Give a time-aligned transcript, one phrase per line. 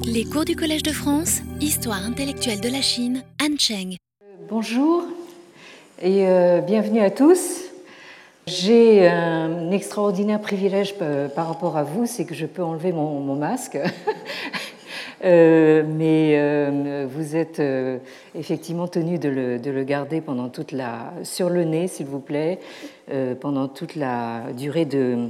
[0.00, 3.96] Les cours du Collège de France, Histoire intellectuelle de la Chine, Han Cheng.
[4.48, 5.04] Bonjour
[6.00, 7.60] et euh, bienvenue à tous.
[8.46, 10.94] J'ai un extraordinaire privilège
[11.34, 13.78] par rapport à vous, c'est que je peux enlever mon, masque.
[15.24, 17.62] Euh, mais euh, vous êtes
[18.34, 22.58] effectivement tenu de le, garder pendant toute la sur le nez, s'il vous plaît,
[23.40, 25.28] pendant toute la durée de,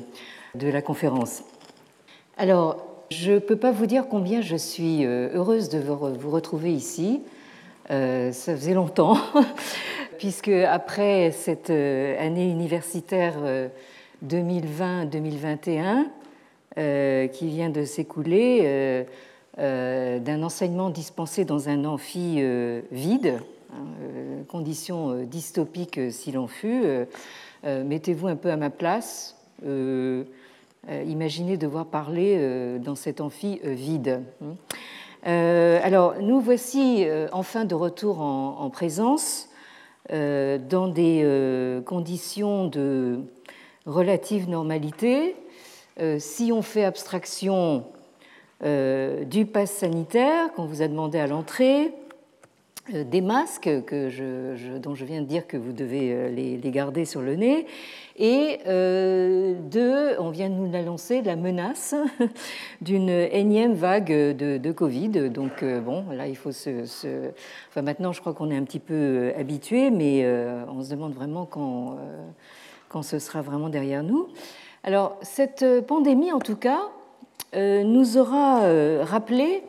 [0.54, 1.42] de la conférence.
[2.38, 7.20] Alors, je ne peux pas vous dire combien je suis heureuse de vous retrouver ici.
[7.88, 9.16] ça faisait longtemps.
[10.23, 13.34] puisque après cette euh, année universitaire
[14.24, 16.04] 2020-2021 euh,
[16.78, 19.04] euh, qui vient de s'écouler,
[19.59, 22.40] d'un enseignement dispensé dans un amphi
[22.92, 23.40] vide,
[23.73, 26.84] hein, condition dystopique si l'on fut,
[27.65, 29.37] mettez-vous un peu à ma place.
[30.88, 34.23] Imaginez devoir parler dans cet amphi vide.
[35.24, 39.48] alors, nous voici enfin de retour en présence
[40.10, 43.20] euh, dans des euh, conditions de
[43.87, 45.37] relative normalité.
[46.01, 47.85] Euh, si on fait abstraction
[48.64, 51.92] du pass sanitaire qu'on vous a demandé à l'entrée,
[52.92, 57.35] des masques que dont je viens de dire que vous devez les, garder sur le
[57.35, 57.66] nez,
[58.16, 61.95] et de, on vient de nous l'annoncer, la menace
[62.80, 65.31] d'une énième vague de, Covid.
[65.31, 67.31] Donc bon, là il faut se,
[67.69, 70.27] Enfin maintenant je crois qu'on est un petit peu habitué, mais
[70.69, 71.97] on se demande vraiment quand,
[72.88, 74.28] quand ce sera vraiment derrière nous.
[74.84, 76.81] Alors cette pandémie en tout cas
[77.54, 78.60] nous aura
[79.03, 79.62] rappelé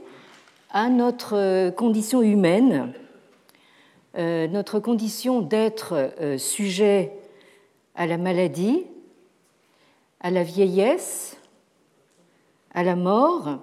[0.72, 2.94] à notre condition humaine,
[4.17, 7.13] notre condition d'être sujet
[7.95, 8.86] à la maladie,
[10.19, 11.38] à la vieillesse,
[12.73, 13.59] à la mort,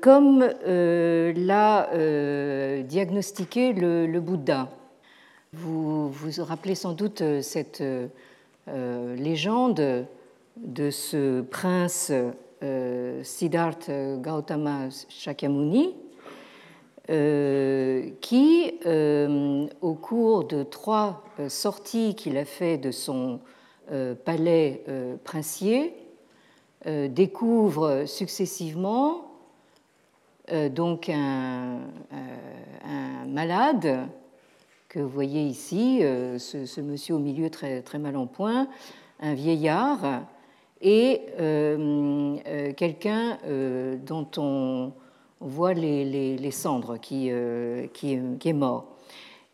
[0.00, 4.68] comme euh, l'a euh, diagnostiqué le, Bouddha.
[5.52, 7.82] Vous vous rappelez sans doute euh, cette
[8.66, 10.06] légende
[10.56, 12.12] de ce prince
[13.22, 15.94] Siddhartha Gautama Shakyamuni,
[17.06, 23.40] qui, euh, au cours de trois euh, sorties qu'il a fait de son
[24.24, 24.82] palais
[25.24, 25.92] princier,
[26.86, 29.26] découvre successivement
[30.70, 31.80] donc un,
[33.28, 34.08] malade
[34.88, 38.68] que vous voyez ici, ce, monsieur au milieu très, très mal en point,
[39.20, 40.22] un vieillard
[40.80, 41.20] et
[42.74, 43.36] quelqu'un
[44.06, 44.92] dont on
[45.44, 48.86] on voit les, cendres qui, euh, qui, est mort.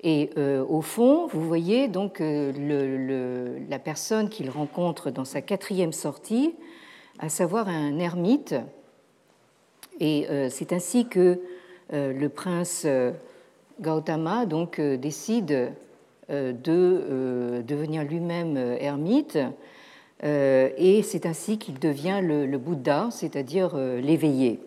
[0.02, 5.92] Et euh, au fond, vous voyez donc euh, la personne qu'il rencontre dans sa quatrième
[5.92, 6.54] sortie,
[7.18, 8.54] à savoir un ermite.
[9.98, 11.38] Et c'est ainsi que
[11.92, 12.86] le prince
[13.82, 15.72] Gautama donc, décide
[16.30, 19.38] de devenir lui-même ermite.
[20.22, 24.58] et c'est ainsi qu'il devient le Bouddha, c'est-à-dire l'éveillé.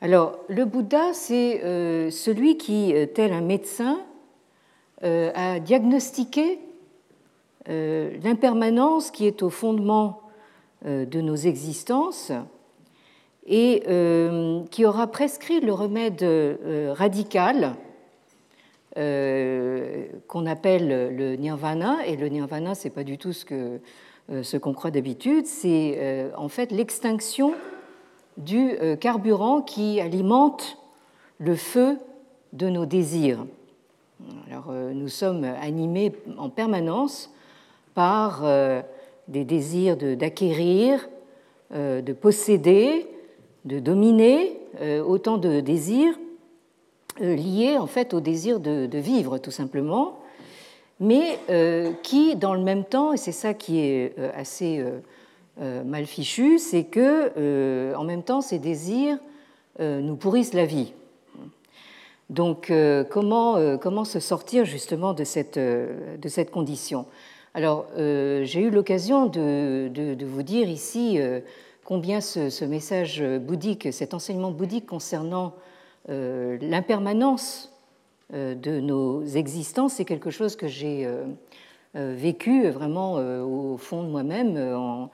[0.00, 3.98] Alors, le Bouddha, c'est euh, celui qui, euh, tel un médecin,
[5.02, 6.60] euh, a diagnostiqué
[7.70, 10.22] l'impermanence qui est au fondement
[10.86, 12.32] de nos existences
[13.46, 13.82] et
[14.70, 16.24] qui aura prescrit le remède
[16.96, 17.74] radical
[18.94, 22.06] qu'on appelle le nirvana.
[22.06, 23.80] Et le nirvana, ce n'est pas du tout ce qu'on
[24.42, 27.52] ce qu'on croit d'habitude, c'est en fait l'extinction
[28.38, 30.78] du euh, carburant qui alimente
[31.38, 31.98] le feu
[32.52, 33.44] de nos désirs.
[34.48, 37.30] Alors, euh, nous sommes animés en permanence
[37.94, 38.80] par euh,
[39.26, 41.08] des désirs d'acquérir,
[41.70, 43.06] de, posséder,
[43.66, 44.58] de dominer,
[45.06, 46.18] autant de désirs
[47.20, 50.20] liés en fait au désir de, vivre tout simplement,
[50.98, 51.38] mais
[52.02, 54.82] qui, dans le même temps, et c'est ça qui est assez
[55.58, 59.18] mal fichu, c'est que, euh, en même temps, ces désirs
[59.80, 60.92] euh, nous pourrissent la vie.
[62.30, 62.70] Donc,
[63.08, 67.06] comment, comment se sortir justement de cette, de cette condition?
[67.54, 71.18] Alors, j'ai eu l'occasion de, de, vous dire ici
[71.86, 75.54] combien ce, message bouddhique, cet enseignement bouddhique concernant
[76.06, 77.72] l'impermanence
[78.30, 81.08] de nos existences, c'est quelque chose que j'ai
[81.94, 85.08] vécu vraiment au fond de moi-même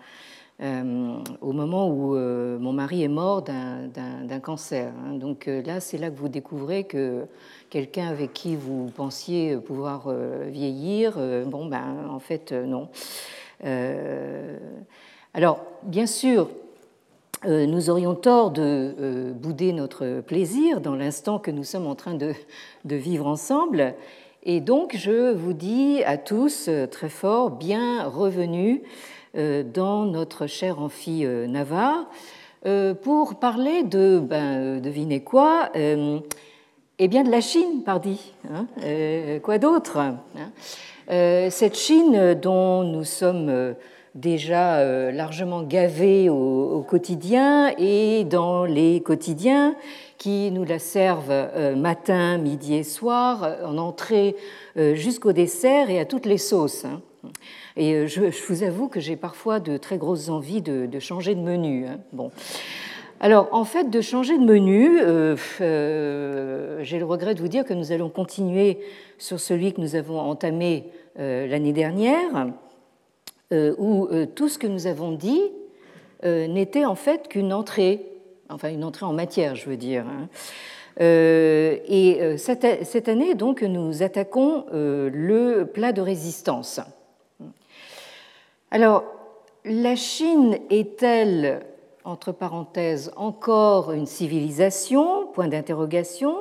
[0.62, 4.92] euh, au moment où euh, mon mari est mort d'un cancer.
[5.04, 5.14] Hein.
[5.14, 7.26] Donc euh, là, c'est là que vous découvrez que
[7.70, 10.08] quelqu'un avec qui vous pensiez pouvoir
[10.46, 12.88] vieillir, bon, ben, en fait, non.
[15.34, 16.48] alors, bien sûr,
[17.44, 22.32] nous aurions tort de bouder notre plaisir dans l'instant que nous sommes en train de,
[22.84, 23.94] de, vivre ensemble.
[24.44, 28.82] Et donc, je vous dis à tous très fort, bien revenus
[29.34, 32.06] dans notre cher amphi Navarre,
[33.02, 38.32] pour parler de, ben, devinez quoi, eh bien de la Chine, pardi.
[38.50, 38.66] Hein
[39.42, 40.18] quoi d'autre hein
[41.10, 43.74] euh, cette Chine dont nous sommes euh,
[44.14, 49.74] déjà euh, largement gavés au, quotidien et dans les quotidiens
[50.16, 54.36] qui nous la servent matin, midi et soir, en entrée
[54.76, 56.86] jusqu'au dessert et à toutes les sauces.
[57.76, 61.86] Et je, vous avoue que j'ai parfois de très grosses envies de, changer de menu.
[61.86, 61.98] Hein.
[62.12, 62.30] Bon.
[63.20, 64.98] Alors, en fait, de changer de menu,
[66.84, 68.80] j'ai le regret de vous dire que nous allons continuer
[69.18, 70.90] sur celui que nous avons entamé
[71.20, 72.48] euh, l'année dernière,
[73.52, 75.42] euh, où euh, tout ce que nous avons dit
[76.24, 78.00] n'était en fait qu'une entrée,
[78.48, 80.06] enfin une entrée en matière, je veux dire.
[80.08, 80.28] Hein.
[80.98, 86.80] Et cette année, donc, nous attaquons le plat de résistance.
[88.74, 89.04] Alors,
[89.64, 91.64] la Chine est-elle,
[92.02, 95.28] entre parenthèses, encore une civilisation?
[95.28, 96.38] Point d'interrogation.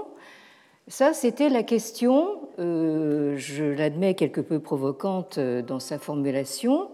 [0.87, 6.89] Ça, c'était la question, euh, je l'admets quelque peu provocante euh, dans sa formulation,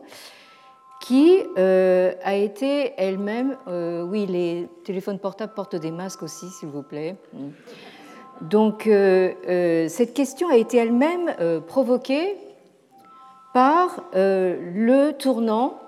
[1.00, 3.56] qui euh, a été elle-même,
[4.10, 7.16] oui, les téléphones portables portent des masques aussi, s'il vous plaît.
[8.42, 11.34] Donc, cette question a été elle-même
[11.66, 12.36] provoquée
[13.54, 15.80] par le tournant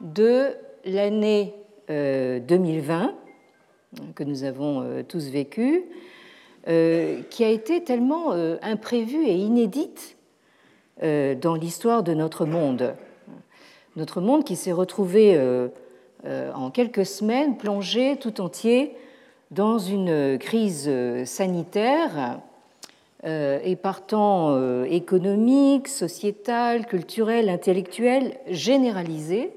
[0.00, 0.54] de
[0.84, 1.54] l'année
[1.88, 3.14] 2020
[4.14, 5.84] que nous avons tous vécu
[6.68, 10.16] euh, qui a été tellement euh, imprévue et inédite
[11.04, 12.96] euh, dans l'histoire de notre monde.
[13.94, 15.40] Notre monde qui s'est retrouvé
[16.26, 18.94] en quelques semaines plongé tout entier
[19.52, 20.90] dans une crise
[21.24, 22.40] sanitaire
[23.26, 29.50] et partant économique, sociétale, culturelle, intellectuelle, généralisée,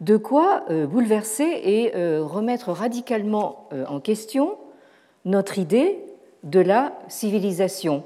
[0.00, 4.58] de quoi bouleverser et remettre radicalement en question
[5.24, 5.98] notre idée
[6.42, 8.04] de la civilisation,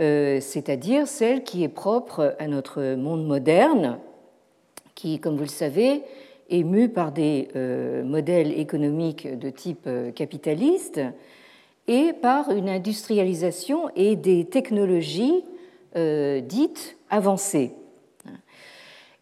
[0.00, 3.98] euh, c'est-à-dire celle qui est propre à notre monde moderne,
[4.94, 6.02] qui, comme vous le savez,
[6.50, 11.00] est mu par des euh, modèles économiques de type euh, capitaliste
[11.88, 15.44] et par une industrialisation et des technologies
[15.94, 17.74] dites avancées.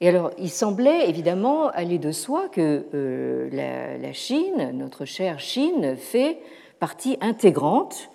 [0.01, 3.49] Et alors, il semblait évidemment aller de soi que euh,
[3.99, 6.39] la, Chine, notre chère Chine, fait
[6.79, 8.11] partie intégrante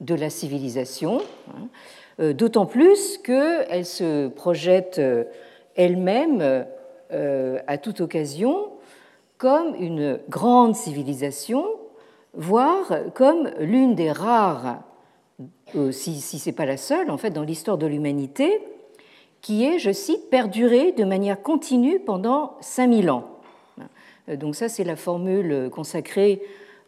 [0.00, 1.68] de la civilisation, hein,
[2.20, 5.24] euh, d'autant plus qu'elle se projette euh,
[5.76, 6.66] elle-même
[7.68, 8.70] à toute occasion
[9.38, 11.64] comme une grande civilisation,
[12.36, 14.82] voire comme l'une des rares,
[15.90, 18.60] si, si ce n'est pas la seule, en fait, dans l'histoire de l'humanité,
[19.44, 23.28] qui est, je cite, perduré de manière continue pendant 5000 ans.
[24.30, 26.40] Euh, donc ça, c'est la formule consacrée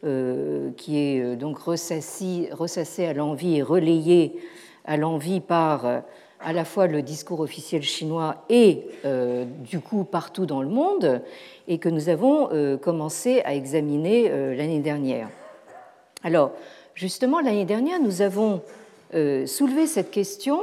[0.04, 2.48] euh, qui est euh, donc ressassée,
[3.06, 4.40] à l'envie et relayée
[4.86, 6.02] à l'envie par
[6.40, 8.86] à la fois le discours officiel chinois et
[9.60, 11.22] du coup partout dans le monde,
[11.68, 15.28] et que nous avons commencé à examiner l'année dernière.
[16.22, 16.52] Alors,
[16.94, 18.62] justement, l'année dernière, nous avons
[19.12, 20.60] soulevé cette question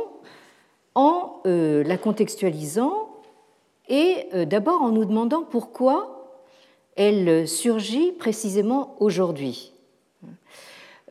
[0.96, 3.10] en euh, la contextualisant
[3.90, 6.40] et euh, d'abord en nous demandant pourquoi
[6.96, 9.74] elle surgit précisément aujourd'hui.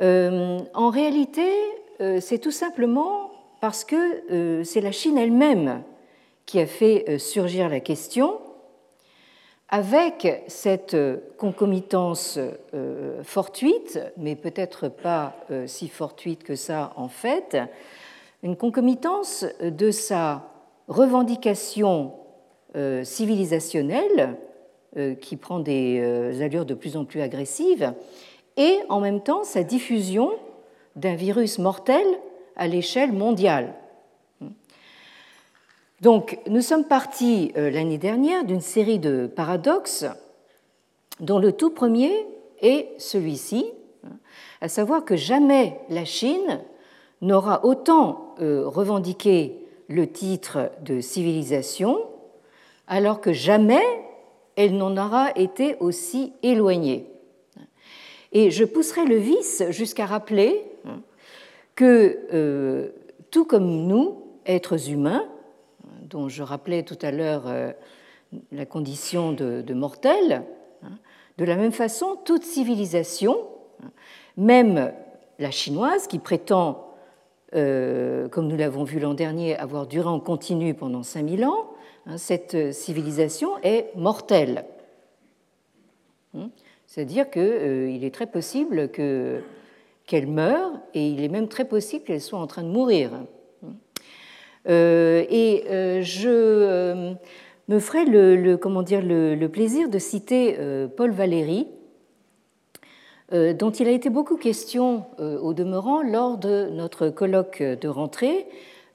[0.01, 1.49] Euh, en réalité,
[2.21, 3.32] c'est tout simplement
[3.63, 5.85] parce que c'est la Chine elle-même
[6.47, 8.41] qui a fait surgir la question,
[9.69, 10.97] avec cette
[11.39, 12.41] concomitance
[13.23, 17.57] fortuite, mais peut-être pas si fortuite que ça en fait,
[18.43, 20.53] une concomitance de sa
[20.89, 22.15] revendication
[22.75, 24.37] euh, civilisationnelle,
[24.97, 27.93] euh, qui prend des euh, allures de plus en plus agressives,
[28.57, 30.31] et en même temps sa diffusion
[30.97, 32.05] d'un virus mortel
[32.57, 33.75] à l'échelle mondiale.
[36.01, 40.05] Donc, nous sommes partis l'année dernière d'une série de paradoxes,
[41.21, 42.27] dont le tout premier
[42.61, 43.67] est celui-ci,
[44.61, 46.61] à savoir que jamais la Chine
[47.21, 52.01] n'aura autant euh, revendiqué le titre de civilisation,
[52.89, 53.83] alors que jamais
[54.57, 57.07] elle n'en aura été aussi éloignée.
[58.33, 60.65] Et je pousserai le vice jusqu'à rappeler
[61.75, 62.91] que, euh,
[63.31, 65.27] tout comme nous, êtres humains,
[66.03, 67.73] dont je rappelais tout à l'heure euh,
[68.51, 70.43] la condition de, mortel.
[70.83, 70.99] Hein.
[71.39, 73.37] De la même façon, toute civilisation,
[73.83, 73.91] hein,
[74.37, 74.93] même
[75.39, 76.89] la chinoise, qui prétend,
[77.55, 81.71] euh, comme nous l'avons vu l'an dernier, avoir duré en continu pendant 5000 ans,
[82.07, 84.65] hein, cette civilisation est mortelle.
[86.87, 88.91] C'est-à-dire qu'il est très possible
[90.13, 93.13] qu'elle meure et il est même très possible qu'elle soit en train de mourir.
[94.69, 95.65] Euh, et
[96.03, 97.17] je
[97.69, 101.67] me ferai le, comment dire, le, plaisir de citer euh, Paul Valéry,
[103.33, 107.89] euh, dont il a été beaucoup question euh, au demeurant lors de notre colloque de
[107.89, 108.47] rentrée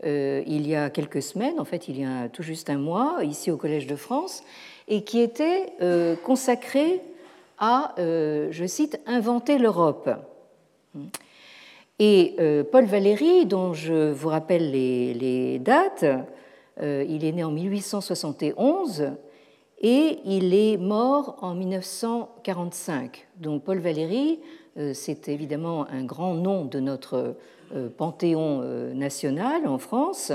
[0.04, 3.50] il y a quelques semaines, en fait il y a tout juste un mois, ici
[3.50, 4.44] au Collège de France,
[4.88, 5.74] et qui était
[6.24, 7.02] consacré
[7.58, 10.08] à, je cite, inventer l'Europe.
[12.00, 12.36] Et
[12.72, 16.06] Paul Valéry, dont je vous rappelle les dates,
[16.82, 19.12] euh, il est né en 1871
[19.82, 23.28] et il est mort en 1945.
[23.38, 24.40] Donc Paul Valéry,
[24.78, 27.36] euh, c'est évidemment un grand nom de notre
[27.76, 28.62] euh, panthéon
[28.94, 30.32] national en France,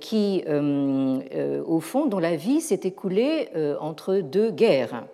[0.00, 5.04] qui, au fond, dont la vie s'est écoulée entre deux guerres.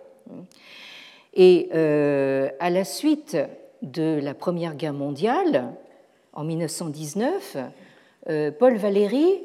[1.33, 3.35] Et à la suite
[3.83, 5.73] de la Première Guerre mondiale,
[6.33, 7.57] en 1919,
[8.57, 9.41] Paul Valéry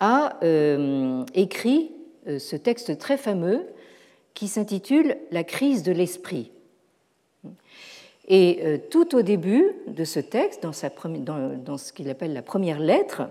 [0.00, 1.92] a euh, écrit
[2.26, 3.66] euh, ce texte très fameux
[4.34, 6.50] qui s'intitule La crise de l'esprit.
[8.26, 13.22] Et euh, tout au début de ce texte, dans ce qu'il appelle la première lettre,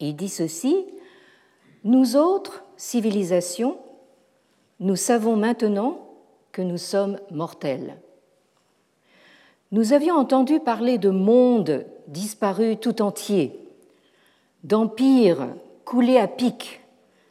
[0.00, 0.86] il dit ceci
[1.84, 3.78] Nous autres, civilisations,
[4.80, 6.08] nous savons maintenant
[6.52, 7.96] que nous sommes mortels.
[9.72, 13.58] Nous avions entendu parler de mondes disparus tout entiers,
[14.64, 15.48] d'empires
[15.86, 16.82] coulés à pic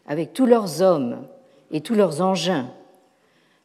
[0.07, 1.27] avec tous leurs hommes
[1.69, 2.71] et tous leurs engins,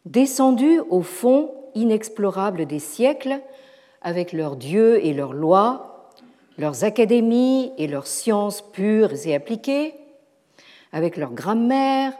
[0.04, 3.40] descendus au fond inexplorable des siècles
[4.02, 6.10] avec leurs dieux et leurs lois,
[6.58, 9.94] leurs académies et leurs sciences pures et appliquées,
[10.92, 12.12] avec leur grammaire,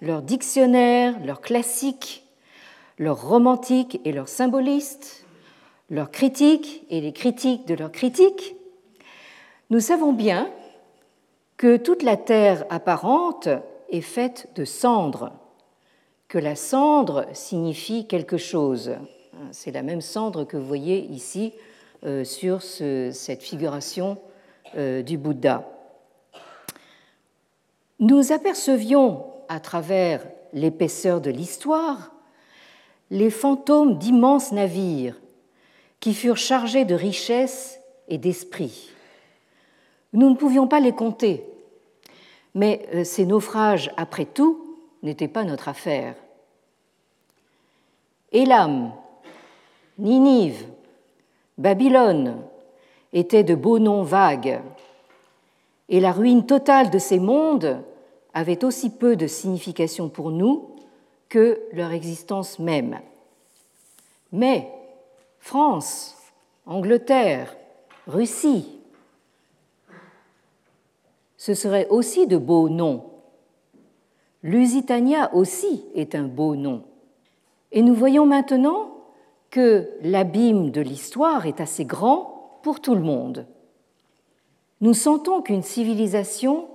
[0.00, 2.24] leurs dictionnaires, leurs classiques,
[2.96, 5.25] leurs romantiques et leurs symbolistes,
[5.90, 8.56] leurs critiques et les critiques de leurs critiques,
[9.70, 10.50] nous savons bien
[11.56, 13.48] que toute la terre apparente
[13.88, 15.32] est faite de cendres,
[16.28, 18.96] que la cendre signifie quelque chose.
[19.52, 21.52] C'est la même cendre que vous voyez ici
[22.04, 24.18] euh, sur cette figuration
[24.76, 25.68] euh, du Bouddha.
[27.98, 32.12] Nous apercevions à travers l'épaisseur de l'histoire
[33.10, 35.14] les fantômes d'immenses navires
[36.00, 38.90] qui furent chargés de richesses et d'esprit
[40.16, 41.44] nous ne pouvions pas les compter,
[42.54, 46.14] mais euh, ces naufrages, après tout, n'étaient pas notre affaire.
[48.32, 48.92] Élam,
[49.98, 50.66] Ninive,
[51.58, 52.42] Babylone
[53.12, 54.60] étaient de beaux noms vagues,
[55.88, 57.82] et la ruine totale de ces mondes
[58.32, 60.76] avait aussi peu de signification pour nous
[61.28, 63.00] que leur existence même.
[64.32, 64.70] Mais
[65.46, 66.16] France,
[66.66, 67.56] Angleterre,
[68.08, 68.66] Russie,
[71.36, 73.04] ce seraient aussi de beaux noms.
[74.42, 76.82] Lusitania aussi est un beau nom.
[77.70, 78.90] Et nous voyons maintenant
[79.50, 83.46] que l'abîme de l'histoire est assez grand pour tout le monde.
[84.80, 86.66] Nous sentons qu'une civilisation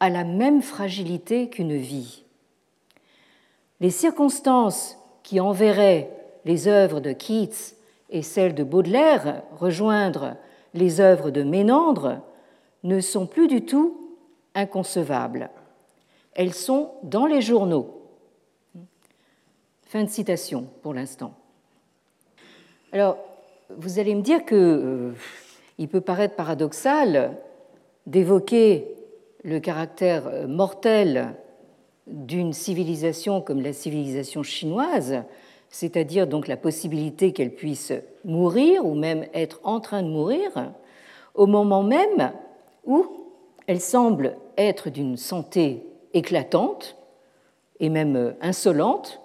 [0.00, 2.22] a la même fragilité qu'une vie.
[3.80, 6.10] Les circonstances qui enverraient
[6.44, 7.76] les œuvres de Keats
[8.14, 10.36] et celles de Baudelaire rejoindre
[10.72, 12.20] les œuvres de Ménandre
[12.84, 14.14] ne sont plus du tout
[14.54, 15.50] inconcevables.
[16.32, 18.02] Elles sont dans les journaux.
[19.82, 21.34] Fin de citation pour l'instant.
[22.92, 23.18] Alors,
[23.76, 25.12] vous allez me dire que euh,
[25.78, 27.36] il peut paraître paradoxal
[28.06, 28.94] d'évoquer
[29.42, 31.34] le caractère euh, mortel
[32.06, 35.24] d'une civilisation comme la civilisation chinoise,
[35.74, 37.92] c'est-à-dire donc la possibilité qu'elle puisse
[38.24, 40.72] mourir ou même être en train de mourir,
[41.34, 42.32] au moment même
[42.84, 43.04] où
[43.66, 46.96] elle semble être d'une santé éclatante
[47.80, 49.20] et même euh, insolente,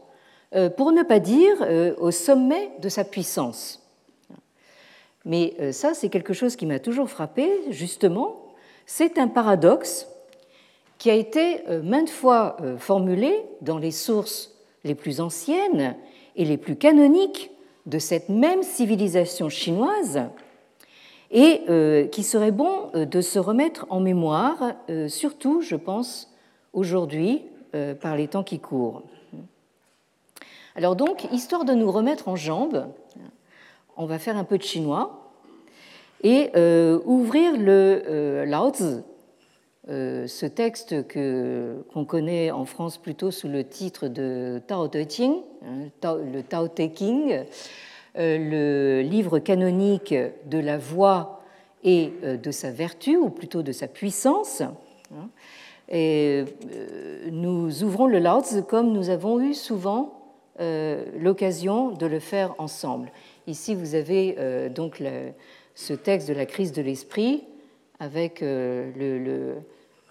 [0.56, 3.88] euh, pour ne pas dire euh, au sommet de sa puissance.
[5.25, 8.41] Mais ça, c'est quelque chose qui m'a toujours frappé, justement.
[8.88, 10.08] C'est un paradoxe
[10.98, 15.96] qui a été maintes fois formulé dans les sources les plus anciennes
[16.39, 17.51] et les plus canoniques
[17.86, 20.22] de cette même civilisation chinoise,
[21.31, 26.34] et euh, qui serait bon euh, de se remettre en mémoire, euh, surtout, je pense,
[26.74, 27.43] aujourd'hui,
[28.01, 29.03] par les temps qui courent.
[30.75, 32.88] Alors donc, histoire de nous remettre en jambes,
[33.96, 35.31] on va faire un peu de chinois
[36.24, 36.50] et
[37.05, 39.03] ouvrir le Laozi,
[39.88, 45.90] ce texte qu'on connaît en France plutôt sous le titre de Tao Te Ching, hein,
[46.04, 47.44] le Tao Te King,
[48.16, 50.14] le livre canonique
[50.46, 51.40] de la voix
[51.84, 54.62] et euh, de sa vertu, ou plutôt de sa puissance.
[54.62, 55.30] Hein.
[55.90, 60.14] Et euh, nous ouvrons le Laozi comme nous avons eu souvent
[60.60, 63.12] euh, l'occasion de le faire ensemble.
[63.48, 64.36] Ici, vous avez
[64.70, 65.02] donc
[65.74, 67.46] ce texte de la crise de l'esprit
[68.00, 69.56] avec le,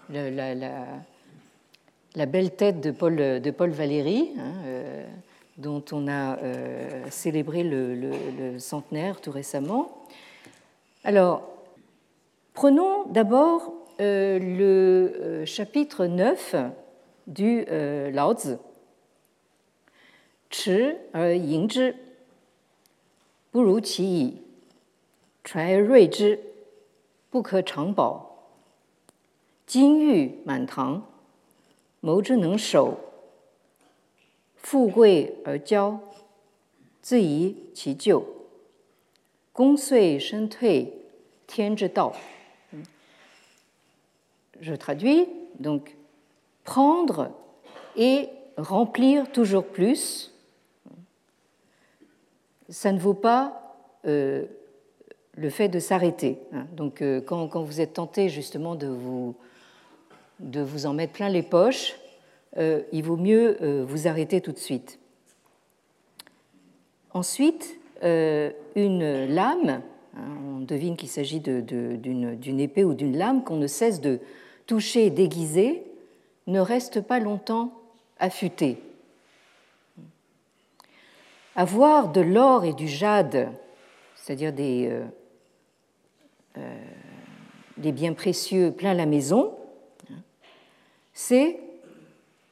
[0.09, 4.53] la, belle tête de Paul, de Paul Valéry, hein,
[5.57, 6.37] dont on a
[7.09, 10.05] célébré le, centenaire tout récemment.
[11.03, 11.59] Alors,
[12.59, 16.55] Prenons d'abord euh, le euh, chapitre 9
[17.27, 18.57] du euh, Lao Tzu.
[20.49, 20.71] Chi
[25.55, 26.39] er
[27.33, 28.25] bu ke chang bao.
[29.67, 31.01] Jin yu man tang,
[32.01, 32.97] mou zhi neng shou.
[34.57, 35.99] Fu gui er jiao,
[37.03, 38.23] zi yi qi jiu.
[39.53, 40.87] Gong sui shen tui,
[41.47, 42.13] tian zhi dao.
[44.61, 45.27] Je traduis,
[45.59, 45.95] donc
[46.63, 47.31] prendre
[47.95, 50.33] et remplir toujours plus,
[52.69, 54.45] ça ne vaut pas euh,
[55.39, 56.37] le fait de s'arrêter.
[56.53, 56.65] Hein.
[56.75, 59.35] Donc euh, quand, vous êtes tenté justement de vous,
[60.85, 61.95] en mettre plein les poches,
[62.57, 64.99] euh, il vaut mieux vous arrêter tout de suite.
[67.13, 69.81] Ensuite, une lame,
[70.15, 70.21] hein,
[70.55, 74.19] on devine qu'il s'agit d'une épée ou d'une lame qu'on ne cesse de,
[74.69, 75.83] touché déguisé
[76.45, 77.73] ne reste pas longtemps
[78.19, 78.77] affûté.
[81.55, 83.49] Avoir de l'or et du jade,
[84.15, 85.05] c'est-à-dire des, euh, euh,
[87.79, 89.53] des biens précieux plein la maison,
[91.13, 91.59] c'est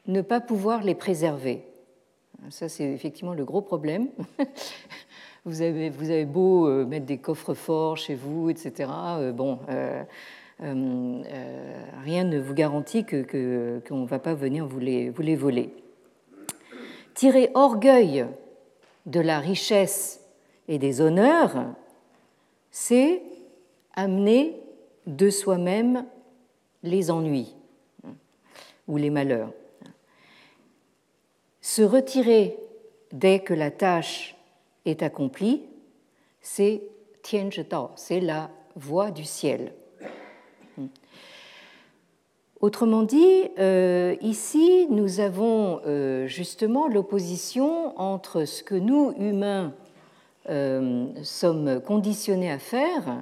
[0.07, 1.63] ne pas pouvoir les préserver.
[2.49, 4.09] Ça, c'est effectivement le gros problème.
[5.45, 8.91] Vous avez, vous avez beau euh, mettre des coffres forts chez vous, etc.
[9.33, 10.03] Bon, euh,
[10.61, 11.21] euh,
[12.03, 15.73] rien ne vous garantit qu'on que, ne va pas venir vous les, vous les voler.
[17.13, 18.25] Tirer orgueil
[19.05, 20.19] de la richesse
[20.67, 21.67] et des honneurs,
[22.69, 23.21] c'est
[23.95, 24.59] amener
[25.07, 26.05] de soi-même
[26.83, 27.55] les ennuis
[28.87, 29.51] ou les malheurs.
[31.61, 32.57] Se retirer
[33.11, 34.35] dès que la tâche
[34.85, 35.63] est accomplie,
[36.41, 36.83] c'est
[37.23, 37.65] Tianzhi
[37.95, 39.73] c'est la voie du ciel.
[42.59, 49.73] Autrement dit, euh, ici, nous avons euh, justement l'opposition entre ce que nous, humains,
[50.49, 53.21] euh, sommes conditionnés à faire,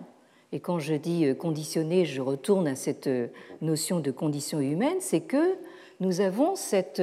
[0.56, 3.10] et quand je dis conditionnés, je retourne à cette
[3.62, 5.58] notion de condition humaine, c'est que
[6.00, 7.02] nous avons cette,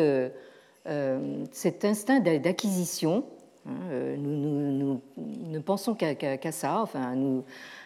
[1.50, 3.24] cet instinct d'acquisition.
[3.68, 7.14] Hein, nous, ne pensons qu'à ça, enfin,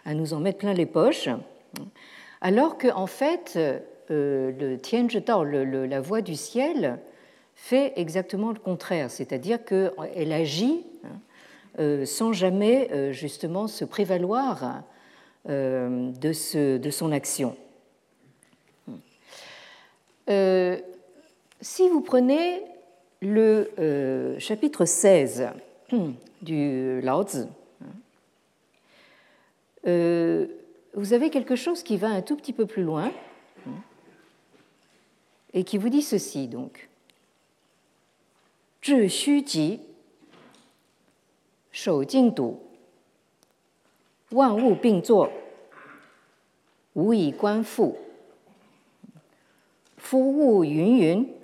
[0.04, 1.28] à nous, en mettre plein les poches,
[2.40, 3.58] alors qu'en en fait,
[4.10, 7.00] euh, le Tianzhi Dao, la voie du ciel,
[7.56, 11.08] fait exactement le contraire, c'est-à-dire qu'elle agit hein,
[11.78, 14.82] euh, sans jamais euh, justement se prévaloir
[15.48, 17.56] de, ce, de, son action.
[21.60, 22.62] si vous prenez
[23.20, 25.48] le chapitre 16
[26.42, 27.24] du Lao
[30.96, 33.12] vous avez quelque chose qui va un tout petit peu plus loin
[35.52, 36.88] et qui vous dit ceci donc.
[38.82, 39.80] Zhi ji,
[41.72, 42.60] shou jing du,
[44.30, 45.30] 万物并作，
[46.94, 47.96] 无以观复。
[49.96, 51.34] 夫物芸芸，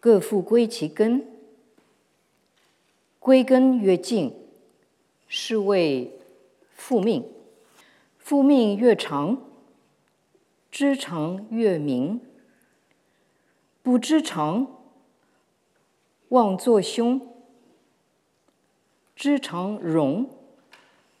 [0.00, 1.26] 各复归其根。
[3.18, 4.34] 归根曰静，
[5.28, 6.18] 是谓
[6.74, 7.24] 复命。
[8.18, 9.42] 复命曰长，
[10.70, 12.20] 知常曰明。
[13.82, 14.66] 不知常，
[16.28, 17.20] 妄作凶；
[19.14, 20.28] 知常容。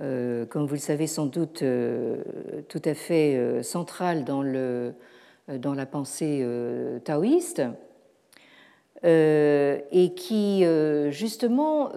[0.00, 1.62] comme vous le savez sans doute,
[2.68, 4.94] tout à fait centrale dans, le,
[5.48, 6.44] dans la pensée
[7.04, 7.62] taoïste.
[9.04, 10.64] et qui
[11.10, 11.90] justement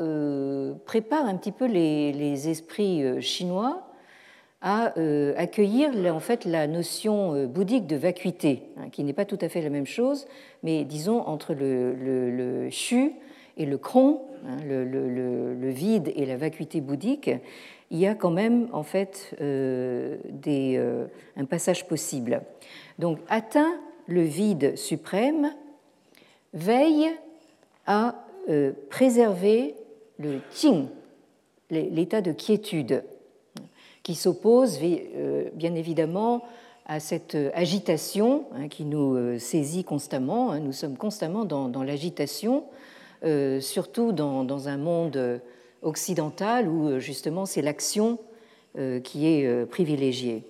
[0.85, 3.93] prépare un petit peu les, esprits chinois
[4.63, 9.25] à euh, accueillir en fait la notion euh, bouddhique de vacuité, hein, qui n'est pas
[9.25, 10.25] tout à fait la même chose,
[10.63, 13.11] mais disons entre le, le, chu
[13.57, 17.29] et le kron, hein, le, vide et la vacuité bouddhique,
[17.91, 20.81] il y a quand même en fait euh, des,
[21.37, 22.41] un passage possible.
[22.99, 25.53] Donc atteint le vide suprême,
[26.53, 27.09] veille
[27.85, 28.15] à
[28.89, 29.75] préserver
[30.19, 30.87] le qing,
[31.69, 33.03] l'état de quiétude
[34.03, 36.43] qui s'oppose euh, bien évidemment
[36.85, 40.51] à cette agitation hein, qui nous euh, saisit constamment.
[40.51, 40.59] Hein.
[40.59, 42.65] Nous sommes constamment dans, l'agitation,
[43.23, 45.41] euh, surtout dans, un monde
[45.83, 48.19] occidental où justement c'est l'action
[49.03, 50.43] qui est privilégiée.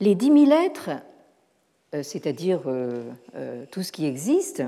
[0.00, 0.90] Les dix mille êtres,
[1.92, 2.62] c'est-à-dire
[3.70, 4.62] tout ce qui existe,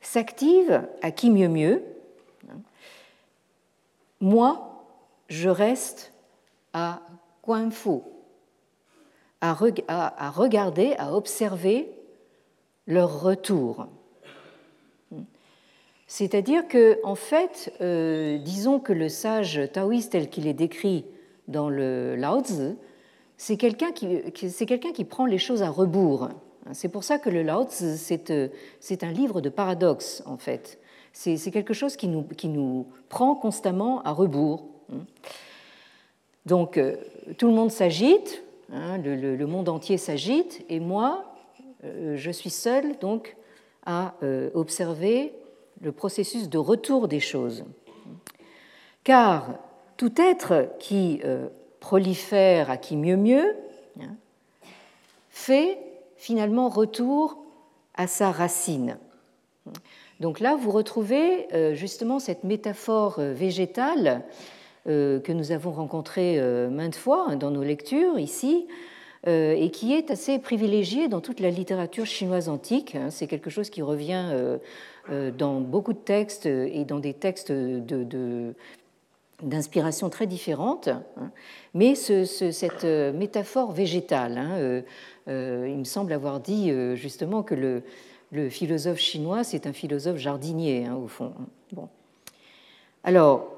[0.00, 1.82] s'activent à qui mieux mieux.
[4.20, 4.86] Moi,
[5.28, 6.12] je reste
[6.72, 7.02] à
[7.44, 8.00] Guanfu,
[9.40, 11.90] à, regarder, à observer
[12.86, 13.86] leur retour.
[16.06, 21.04] C'est-à-dire que, en fait, euh, disons que le sage taoïste tel qu'il est décrit
[21.48, 22.76] dans le Lao Tzu,
[23.36, 26.28] c'est quelqu'un qui, qui prend les choses à rebours.
[26.72, 30.78] C'est pour ça que le Lao Tzu, c'est un livre de paradoxes, en fait.
[31.12, 34.66] C'est quelque chose qui nous, qui nous prend constamment à rebours.
[36.46, 36.96] Donc euh,
[37.38, 41.34] tout le monde s'agite, hein, le, monde entier s'agite, et moi,
[41.84, 43.36] euh, je suis seul donc
[43.86, 45.32] à euh, observer
[45.80, 47.64] le processus de retour des choses.
[49.02, 49.58] Car
[49.96, 51.20] tout être qui
[51.80, 53.54] prolifère à qui mieux mieux
[54.00, 54.14] hein,
[55.30, 55.78] fait
[56.16, 57.36] finalement retour
[57.94, 58.96] à sa racine.
[60.20, 64.24] Donc là, vous retrouvez justement cette métaphore végétale
[64.86, 68.72] euh, que nous avons rencontré euh, maintes fois hein, dans nos lectures ici, euh,
[69.26, 72.94] et qui est assez privilégié dans toute la littérature chinoise antique.
[72.94, 73.10] Hein.
[73.10, 74.58] C'est quelque chose qui revient
[75.38, 77.52] dans beaucoup de textes et dans des textes
[79.42, 80.88] d'inspiration très différentes.
[80.88, 81.30] Hein.
[81.72, 84.84] Mais cette métaphore végétale,
[85.26, 87.82] il me semble avoir dit justement que le,
[88.34, 91.32] le philosophe chinois, c'est un philosophe jardinier, au fond.
[91.72, 91.88] Bon.
[93.04, 93.48] Alors,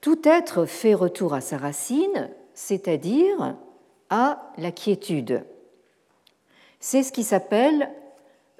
[0.00, 3.54] tout être fait retour à sa racine, c'est-à-dire
[4.10, 5.44] à la quiétude.
[6.80, 7.90] C'est ce qui s'appelle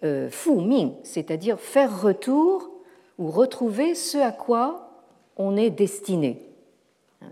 [0.04, 2.70] euh, fu ming, c'est-à-dire faire retour
[3.18, 5.04] ou retrouver ce à quoi
[5.36, 6.42] on est destiné.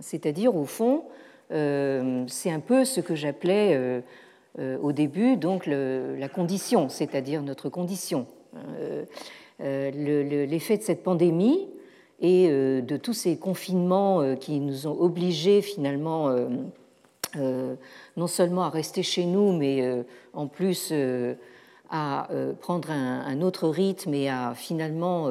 [0.00, 1.04] C'est-à-dire, au fond,
[1.52, 4.02] euh, c'est un peu ce que j'appelais
[4.58, 8.26] euh, au début donc la condition, c'est-à-dire notre condition.
[9.58, 11.68] L'effet de cette pandémie,
[12.20, 16.48] et euh, de tous ces confinements euh, qui nous ont obligés finalement euh,
[17.34, 20.92] non seulement à rester chez nous, mais en plus
[21.90, 22.28] à
[22.60, 25.30] prendre un, autre rythme et à finalement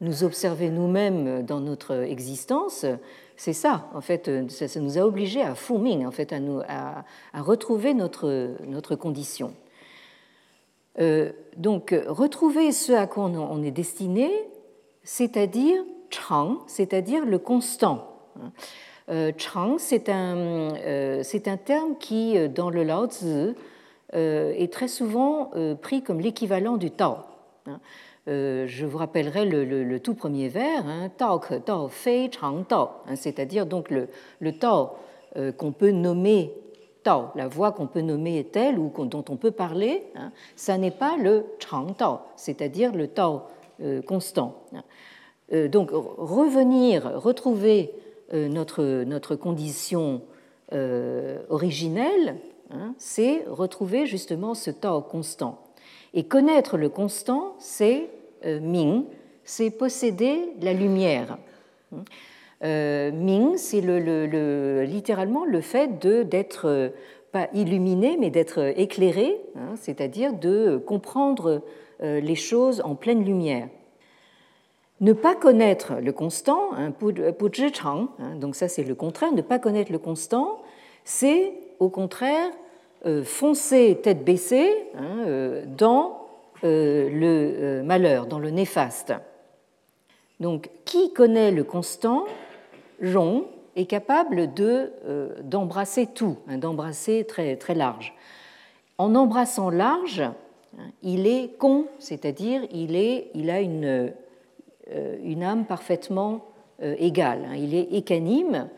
[0.00, 2.84] nous observer nous-mêmes dans notre existence,
[3.36, 6.34] c'est ça, en fait, ça, nous a obligés à fourming, en fait,
[6.68, 7.04] à,
[7.40, 9.54] retrouver notre, notre condition.
[11.56, 14.30] donc, retrouver ce à quoi on est destiné,
[15.02, 18.06] c'est-à-dire chang, c'est-à-dire le constant.
[19.10, 23.54] Euh, chang, c'est un, euh, un, terme qui, euh, dans le Lao Tzu,
[24.12, 27.18] est très souvent pris comme l'équivalent du Tao.
[28.26, 33.14] je vous rappellerai le, tout premier vers, hein, Tao ke Tao Fei Chang Tao, hein,
[33.14, 34.08] c'est-à-dire donc le,
[34.58, 34.96] Tao
[35.56, 36.52] qu'on peut nommer
[37.04, 40.90] Tao, la voix qu'on peut nommer telle ou dont on peut parler, hein, ça n'est
[40.90, 43.42] pas le Chang Tao, c'est-à-dire le Tao
[44.08, 44.64] constant.
[45.52, 47.94] Donc revenir, retrouver
[48.32, 50.22] notre, notre condition
[50.72, 52.36] euh, originelle,
[52.70, 55.60] hein, c'est retrouver justement ce Tao constant.
[56.14, 58.08] Et connaître le constant, c'est
[58.44, 59.04] Ming,
[59.44, 61.38] c'est posséder la lumière.
[62.62, 66.92] Ming, c'est le, littéralement le fait d'être
[67.32, 71.62] pas illuminé, mais d'être éclairé, hein, c'est-à-dire de comprendre
[72.00, 73.68] les choses en pleine lumière.
[75.00, 76.92] Ne pas connaître le constant, hein,
[78.18, 80.60] hein, donc ça c'est le contraire, ne pas connaître le constant,
[81.04, 82.50] c'est au contraire
[83.06, 86.28] euh, foncer tête baissée hein, euh, dans
[86.64, 89.14] euh, le malheur, dans le néfaste.
[90.38, 92.26] Donc, qui connaît le constant,
[93.02, 94.92] rond, est capable de,
[95.42, 98.14] d'embrasser tout, hein, d'embrasser très, large.
[98.98, 100.22] En embrassant large,
[101.02, 102.96] il est con, c'est-à-dire il,
[103.34, 104.12] il a une,
[105.22, 106.46] une âme parfaitement
[106.80, 107.46] égale.
[107.48, 107.56] Hein.
[107.56, 108.68] Il est écanime,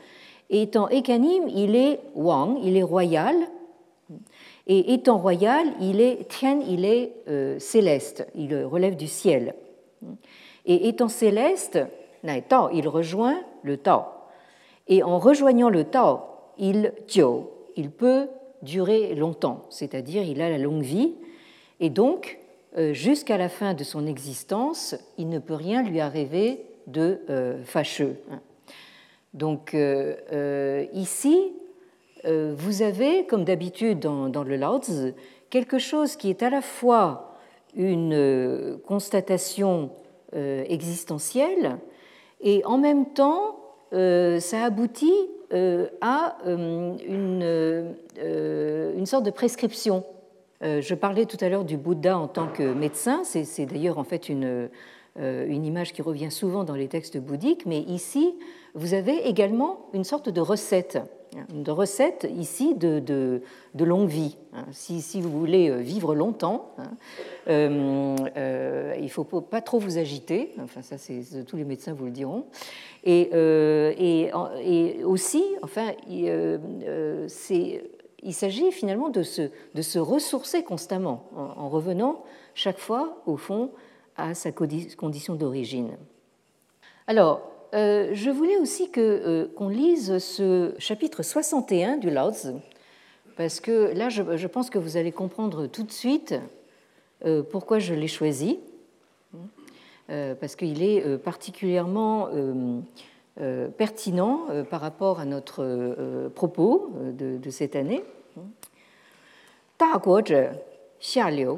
[0.50, 3.36] et étant écanime, il est wang, il est royal,
[4.66, 9.54] et étant royal, il est tian, il est euh, céleste, il relève du ciel.
[10.66, 11.80] Et étant céleste,
[12.24, 14.02] il rejoint le Tao.
[14.88, 16.20] Et en rejoignant le Tao,
[16.58, 17.46] il jiu,
[17.76, 18.28] il peut
[18.62, 21.14] durer longtemps, c'est-à-dire il a la longue vie,
[21.80, 22.41] et donc euh,
[22.92, 28.16] jusqu'à la fin de son existence, il ne peut rien lui arriver de euh, fâcheux.
[29.34, 29.74] Donc
[30.92, 31.52] ici,
[32.24, 34.80] euh, vous avez, comme d'habitude dans, le Lao
[35.50, 37.36] quelque chose qui est à la fois
[37.74, 39.90] une euh, constatation
[40.34, 41.78] euh, existentielle
[42.40, 43.58] et en même temps,
[43.92, 45.12] ça aboutit
[46.00, 50.02] à une, une, sorte de prescription.
[50.62, 54.28] Je parlais tout à l'heure du Bouddha en tant que médecin, c'est d'ailleurs en fait
[54.28, 54.68] une,
[55.18, 58.34] une image qui revient souvent dans les textes bouddhiques, mais ici,
[58.74, 60.98] vous avez également une sorte de recette
[61.52, 63.40] de recette ici de,
[63.78, 64.36] longue vie.
[64.52, 64.64] Hein.
[64.72, 66.90] Si, vous voulez euh, vivre longtemps, hein,
[67.48, 71.94] euh, euh, il ne faut pas trop vous agiter, enfin ça c'est, tous les médecins
[71.94, 72.46] vous le diront,
[73.04, 73.30] et,
[75.04, 76.30] aussi, enfin, il,
[78.22, 82.22] il s'agit finalement de se, ressourcer constamment en, en revenant
[82.54, 83.70] chaque fois au fond
[84.16, 85.96] à sa condition d'origine.
[87.06, 92.32] Alors, euh, je voulais aussi euh, qu'on lise ce chapitre 61 du Lao
[93.36, 96.34] parce que là, je, pense que vous allez comprendre tout de suite
[97.24, 98.60] euh, pourquoi je l'ai choisi,
[100.06, 102.28] parce qu'il est particulièrement
[103.40, 108.04] euh, pertinent euh, par rapport à notre euh, propos de, cette année.
[109.78, 109.98] Da
[111.00, 111.56] xia liu,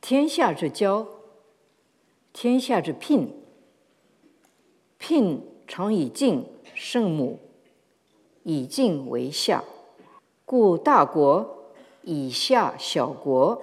[0.00, 1.06] tian xia jiao,
[2.32, 3.28] tian xia pin,
[4.98, 6.44] pin chang yi jing
[6.74, 7.36] sheng mu,
[8.44, 9.62] yi jing wei xia,
[10.44, 11.70] gu da guo
[12.04, 13.62] yi xia xiao guo,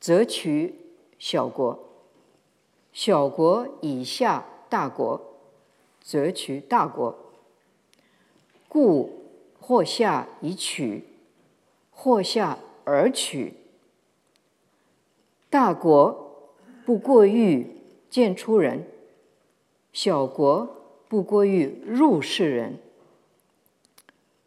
[0.00, 0.72] zhe qu
[1.18, 1.74] xiao guo,
[2.92, 5.20] xiao guo yi xia 大国，
[6.02, 7.16] 则取大国。
[8.66, 9.22] 故
[9.60, 11.04] 或下以取，
[11.92, 13.54] 或下而取。
[15.48, 16.50] 大国
[16.84, 17.68] 不过欲
[18.10, 18.84] 见出人。
[19.92, 20.68] 小国
[21.06, 22.80] 不过于入世人，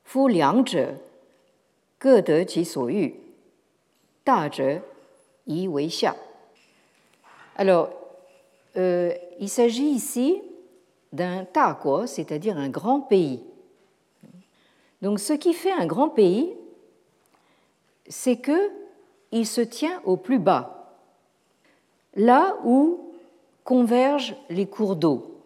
[0.03, 0.95] 夫两者
[1.97, 3.15] 各得其所欲，
[4.25, 4.81] 大者
[5.45, 6.17] 宜为下。
[7.55, 7.91] Alors,
[9.39, 10.41] il s'agit ici
[11.13, 13.41] d'un taguo, c'est-à-dire un grand pays.
[15.01, 16.53] Donc, ce qui fait un grand pays,
[18.07, 18.71] c'est que
[19.31, 20.95] il se tient au plus bas,
[22.15, 23.11] là où
[23.63, 25.41] convergent les cours d'eau.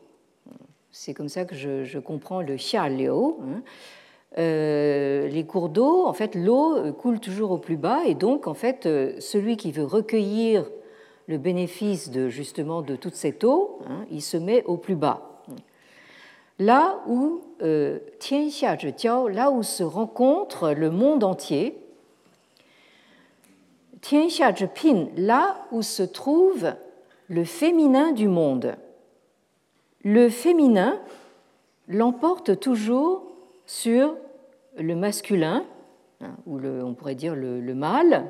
[0.91, 3.09] C'est comme ça que je, comprends le liu.
[3.09, 3.63] Hein.
[4.37, 8.53] Euh, les cours d'eau, en fait, l'eau coule toujours au plus bas, et donc, en
[8.53, 10.69] fait, euh, celui qui veut recueillir
[11.31, 15.41] le bénéfice de justement de toute cette eau, hein, il se met au plus bas.
[16.59, 17.99] Là où euh,
[19.29, 21.77] là où se rencontre le monde entier,
[25.15, 26.73] là où se trouve
[27.27, 28.75] le féminin du monde
[30.03, 30.99] le féminin
[31.87, 33.23] l'emporte toujours
[33.65, 34.15] sur
[34.77, 35.65] le masculin,
[36.21, 38.25] hein, ou on pourrait dire le, mâle,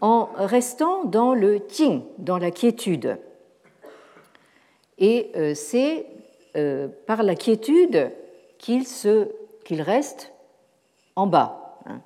[0.00, 3.18] en restant dans le ting, dans la quiétude.
[4.98, 6.06] Et euh, c'est
[6.56, 8.12] euh, par la quiétude
[8.58, 10.32] qu'il reste
[11.16, 11.78] en bas.
[11.86, 12.00] Hein.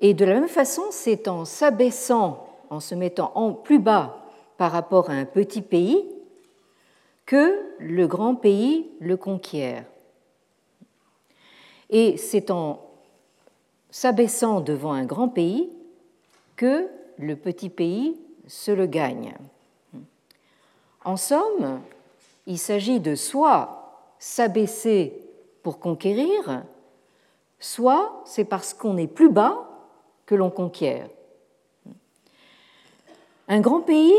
[0.00, 4.18] Et de la même façon, c'est en s'abaissant, en se mettant en plus bas
[4.58, 6.04] par rapport à un petit pays,
[7.26, 9.84] que le grand pays le conquiert.
[11.90, 12.80] Et c'est en
[13.90, 15.70] s'abaissant devant un grand pays
[16.56, 16.88] que
[17.18, 18.16] le petit pays
[18.46, 19.34] se le gagne.
[21.04, 21.80] En somme,
[22.46, 25.22] il s'agit de soit s'abaisser
[25.62, 26.64] pour conquérir,
[27.58, 29.68] soit c'est parce qu'on est plus bas
[30.26, 31.08] que l'on conquiert.
[33.48, 34.14] Un grand pays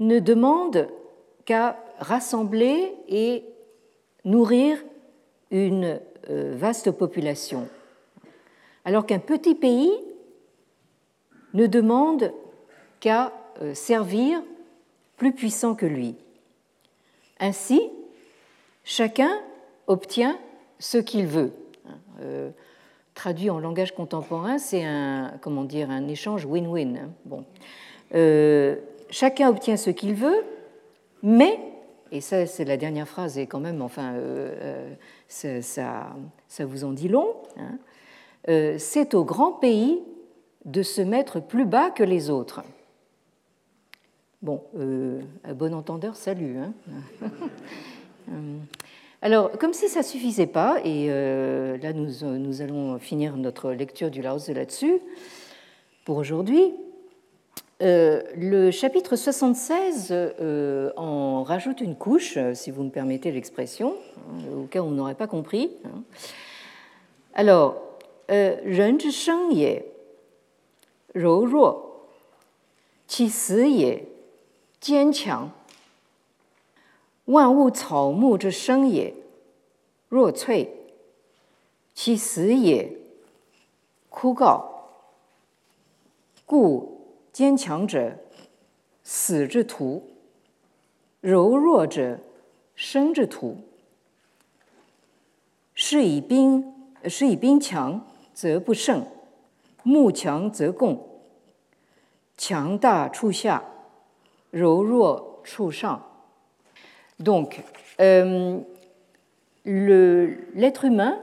[0.00, 0.88] ne demande
[1.44, 3.44] qu'à rassembler et
[4.24, 4.82] nourrir
[5.50, 7.68] une euh, vaste population.
[8.84, 9.92] Alors qu'un petit pays
[11.54, 12.32] ne demande
[13.00, 14.42] qu'à euh, servir
[15.16, 16.16] plus puissant que lui.
[17.38, 17.80] Ainsi,
[18.82, 19.30] chacun
[19.86, 20.38] obtient
[20.78, 21.52] ce qu'il veut.
[22.20, 22.50] Euh,
[23.14, 26.96] traduit en langage contemporain, c'est un, comment dire, un échange win-win.
[26.96, 27.10] Hein.
[27.24, 27.44] Bon.
[28.14, 28.76] Euh,
[29.08, 30.44] chacun obtient ce qu'il veut,
[31.22, 31.60] mais,
[32.10, 34.14] et ça c'est la dernière phrase, et quand même, enfin,
[35.28, 37.78] ça, ça, vous en dit long, hein.
[38.78, 40.02] c'est au grand pays
[40.64, 42.62] de se mettre plus bas que les autres.
[44.42, 44.62] Bon,
[45.42, 46.58] à bon entendeur, salut.
[46.58, 46.72] Hein
[49.24, 54.10] Alors, comme si ça ne suffisait pas, et euh, là nous, allons finir notre lecture
[54.10, 55.00] du Laos là-dessus
[56.04, 56.74] pour aujourd'hui,
[57.82, 63.94] euh, le chapitre 76 euh, en rajoute une couche, si vous me permettez l'expression,
[64.54, 65.70] au cas où on n'aurait pas compris.
[65.86, 66.02] Hein.
[67.32, 67.80] Alors,
[68.28, 68.98] ren
[71.14, 72.08] 柔弱，
[73.06, 74.04] 其死也
[74.80, 75.52] 坚强
[77.26, 79.14] 万物草木之生也，
[80.08, 80.66] 若脆；
[81.94, 82.98] 其死也，
[84.10, 84.60] 枯槁。
[86.44, 88.18] 故坚强者，
[89.04, 90.02] 死之徒；
[91.20, 92.18] 柔弱者，
[92.74, 93.58] 生之徒。
[95.76, 99.02] 是以兵，是以兵强则不胜；
[99.83, 101.05] 木强则共。
[102.37, 103.63] 强大处下，
[104.51, 106.01] 柔弱处上。
[107.19, 107.61] Donc,
[107.99, 108.61] euh,
[109.65, 111.19] l'être humain,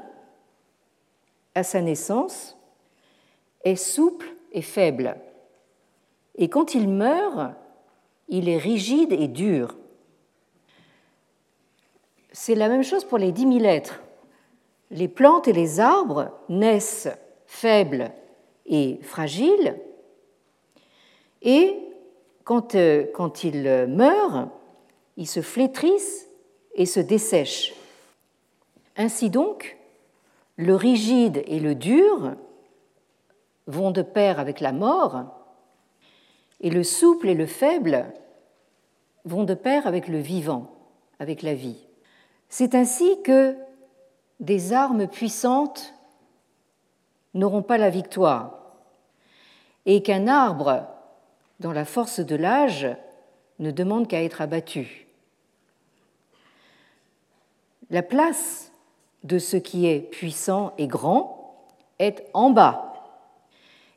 [1.55, 2.55] à sa naissance,
[3.65, 5.17] est souple et faible.
[6.35, 7.55] Et quand il meurt,
[8.29, 9.75] il est rigide et dur.
[12.31, 14.03] C'est la même chose pour les dix mille êtres.
[14.91, 17.09] Les plantes et les arbres naissent
[17.47, 18.13] faibles
[18.72, 19.78] et fragiles,
[21.44, 21.78] et
[22.44, 24.50] quand, euh, quand ils meurent,
[25.18, 26.28] ils se flétrissent
[26.74, 27.74] et se dessèchent.
[28.96, 29.78] Ainsi donc,
[30.56, 32.36] le rigide et le dur
[33.68, 35.26] vont de pair avec la mort,
[36.62, 38.14] et le souple et le faible
[39.26, 40.72] vont de pair avec le vivant,
[41.20, 41.88] avec la vie.
[42.50, 43.56] C'est ainsi que
[44.40, 45.94] des armes puissantes
[47.34, 48.61] n'auront pas la victoire,
[49.86, 50.88] et qu'un arbre,
[51.60, 52.88] dans la force de l'âge,
[53.60, 55.08] ne demande qu'à être abattu.
[57.90, 58.72] La place
[59.24, 61.66] de ce qui est puissant et grand
[62.00, 62.94] est en bas,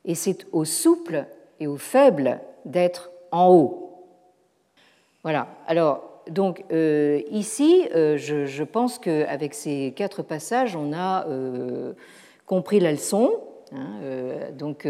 [0.05, 1.27] et c'est au souple
[1.61, 4.07] et au faible d'être en haut.
[5.23, 11.93] Voilà, alors donc euh, ici, euh, je, pense qu'avec ces quatre passages, on a euh,
[12.47, 13.31] compris la leçon.
[13.73, 14.87] Hein, donc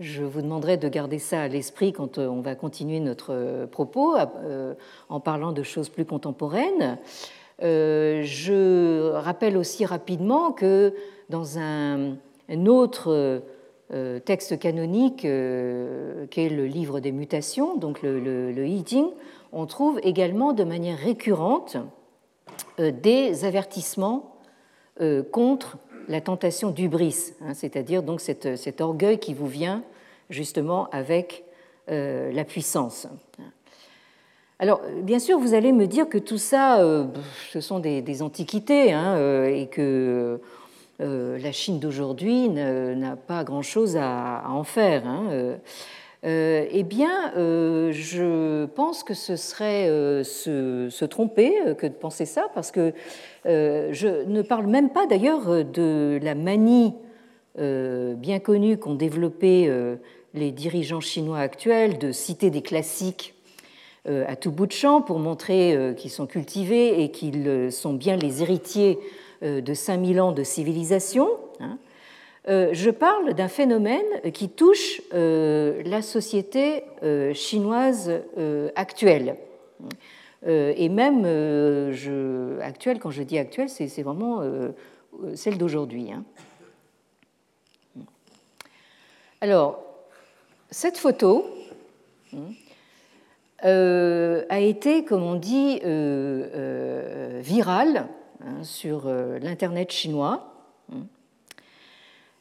[0.00, 3.66] je vous demanderai de garder ça à l'esprit quand euh, on va continuer notre euh,
[3.66, 4.74] propos euh,
[5.08, 6.98] en parlant de choses plus contemporaines.
[7.60, 10.92] Je rappelle aussi rapidement que
[11.30, 12.16] dans un
[12.66, 13.42] autre
[14.24, 18.66] texte canonique qu'est le livre des mutations, donc le, le,
[19.52, 21.76] on trouve également de manière récurrente
[22.78, 24.36] des avertissements
[25.30, 29.82] contre la tentation d'ubris, hein, c'est-à-dire donc cet orgueil qui vous vient
[30.30, 31.44] justement avec
[31.90, 33.06] euh, la puissance.
[34.58, 37.04] Alors, bien sûr, vous allez me dire que tout ça, euh,
[37.50, 40.40] ce sont des, antiquités hein, euh, et que
[41.00, 45.06] la Chine d'aujourd'hui n'a pas grand-chose à, en faire.
[45.06, 45.56] Hein,
[46.24, 49.86] eh bien, je pense que ce serait
[50.24, 52.92] se, tromper que de penser ça, parce que
[53.44, 56.94] je ne parle même pas d'ailleurs de la manie
[57.58, 59.70] bien connue qu'ont développée
[60.34, 63.34] les dirigeants chinois actuels de citer des classiques
[64.06, 67.70] euh, à tout bout de champ pour montrer euh, qu'ils sont cultivés et qu'ils euh,
[67.70, 68.98] sont bien les héritiers
[69.42, 71.28] de 5000 ans de civilisation.
[72.46, 72.68] Hein.
[72.72, 76.84] Je parle d'un phénomène qui touche la société
[77.34, 78.12] chinoise
[78.76, 79.36] actuelle.
[80.46, 81.24] Et même
[82.60, 84.42] actuelle, quand je dis actuelle, c'est vraiment
[85.34, 86.12] celle d'aujourd'hui.
[86.12, 86.24] Hein.
[89.40, 89.82] Alors,
[90.70, 91.44] cette photo
[93.64, 98.08] euh, a été, comme on dit, euh, euh, virale
[98.44, 100.50] hein, sur l'Internet chinois.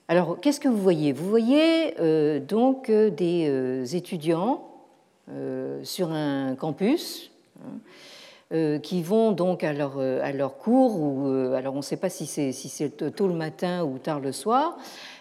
[0.10, 1.14] Alors, qu'est-ce que vous voyez?
[1.14, 1.96] Vous voyez
[2.42, 4.68] donc des étudiants
[5.84, 7.32] sur un campus
[7.62, 13.16] hein, qui vont donc à leur, cours, ou alors on ne sait pas si c'est
[13.16, 14.78] tôt le matin ou tard le soir,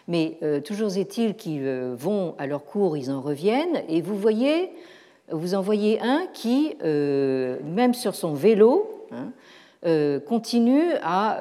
[0.08, 4.16] mais euh, toujours est-il qu'ils euh, vont à leur cours, ils en reviennent, et vous
[4.16, 4.72] voyez
[5.30, 11.40] vous en voyez un qui, même sur son vélo, hein, continue à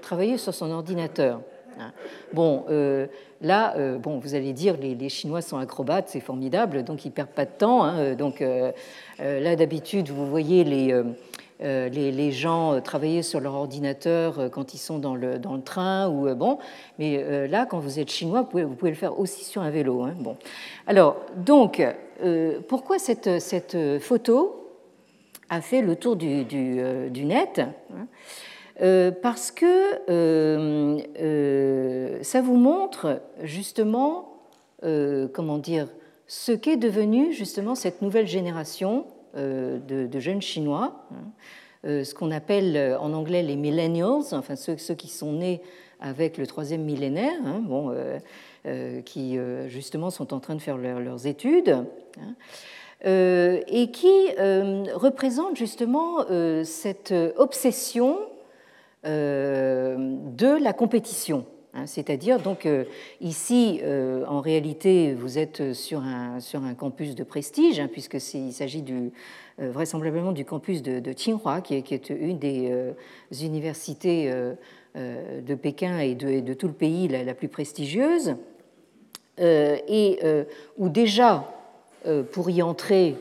[0.00, 1.40] travailler sur son ordinateur.
[1.78, 1.92] Hein.
[2.32, 2.64] Bon,
[3.40, 7.28] là, bon, vous allez dire, les, les Chinois sont acrobates, c'est formidable, donc ils perdent
[7.28, 7.84] pas de temps.
[7.84, 8.42] Hein, donc
[9.18, 10.92] là, d'habitude, vous voyez les,
[11.62, 15.54] euh, les, gens euh, travailler sur leur ordinateur euh, quand ils sont dans le, dans
[15.54, 16.58] le train ou bon,
[16.98, 19.70] mais là, quand vous êtes chinois, vous pouvez, vous pouvez le faire aussi sur un
[19.70, 20.02] vélo.
[20.02, 20.36] Hein, bon,
[20.86, 21.82] alors donc,
[22.68, 24.70] pourquoi cette, cette, photo
[25.48, 28.06] a fait le tour du, du, net hein
[28.78, 31.02] Parce que
[32.22, 34.40] ça vous montre justement,
[34.82, 35.88] comment dire,
[36.26, 39.06] ce qu'est devenu justement cette nouvelle génération
[39.36, 41.16] euh, de, jeunes Chinois, hein,
[41.86, 45.60] euh, ce qu'on appelle euh, en anglais les millennials, enfin ceux, qui sont nés
[46.00, 47.94] avec le troisième millénaire, hein, bon,
[49.04, 51.70] qui justement sont en train de faire leurs études,
[52.20, 52.34] hein,
[53.04, 54.28] et qui
[54.92, 56.26] représentent justement
[56.64, 58.18] cette obsession
[59.06, 61.46] de la compétition.
[61.84, 62.66] C'est-à-dire, donc,
[63.20, 63.80] ici,
[64.26, 69.12] en réalité, vous êtes sur un, sur un campus de prestige, puisqu'il s'agit du,
[69.58, 72.92] euh, vraisemblablement du campus de, Tsinghua, qui est, une des euh,
[73.40, 78.36] universités euh, de Pékin et de, de, tout le pays la, plus prestigieuse,
[79.38, 80.18] et
[80.78, 81.50] où déjà,
[82.32, 83.14] pour y entrer,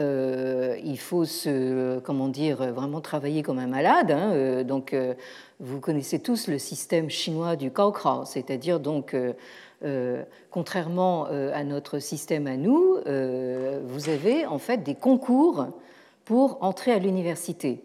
[0.00, 4.10] il faut se, comment dire, vraiment travailler comme un malade.
[4.10, 4.96] Hein, donc,
[5.60, 9.14] vous connaissez tous le système chinois du Gaokao, c'est-à-dire donc
[9.82, 15.68] euh, contrairement euh, à notre système à nous, euh, vous avez en fait des concours
[16.26, 17.82] pour entrer à l'université.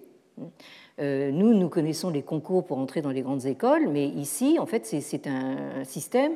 [0.97, 4.86] Nous, nous connaissons les concours pour entrer dans les grandes écoles, mais ici, en fait,
[4.86, 6.34] c'est un système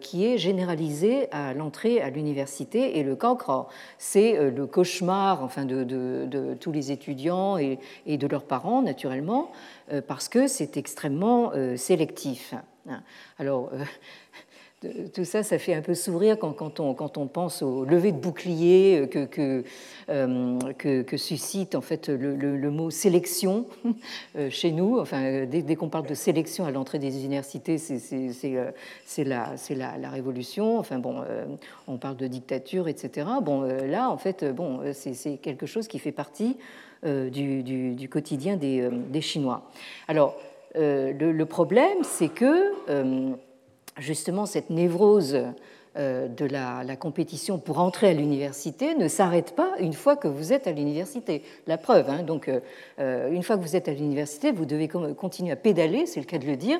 [0.00, 3.66] qui est généralisé à l'entrée à l'université et le cancre,
[3.98, 9.50] c'est le cauchemar enfin, de, tous les étudiants et, et, de leurs parents, naturellement,
[10.06, 12.54] parce que c'est extrêmement sélectif.
[13.38, 13.70] Alors,
[15.12, 18.12] tout ça, ça fait un peu sourire quand, quand, on, quand on, pense au lever
[18.12, 19.64] de bouclier euh, que, que,
[20.08, 23.66] euh, que, suscite en fait le, mot sélection
[24.36, 25.00] euh, chez nous.
[25.00, 30.78] Enfin, dès, qu'on parle de sélection à l'entrée des universités, c'est la, la, la, révolution.
[30.78, 31.24] Enfin bon,
[31.88, 33.26] on parle de dictature, etc.
[33.42, 36.56] Bon, là, en fait, bon, c'est quelque chose qui fait partie
[37.04, 39.68] du, du, quotidien des, des, Chinois.
[40.06, 40.36] Alors,
[40.74, 42.72] le, problème, c'est que
[43.98, 45.36] justement cette névrose
[45.98, 50.52] euh, de la, compétition pour entrer à l'université ne s'arrête pas une fois que vous
[50.52, 51.42] êtes à l'université.
[51.66, 52.60] La preuve, hein, donc euh,
[53.00, 56.26] euh, une fois que vous êtes à l'université, vous devez continuer à pédaler, c'est le
[56.26, 56.78] cas de le dire,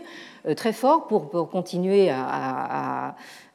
[0.56, 2.10] très fort pour, continuer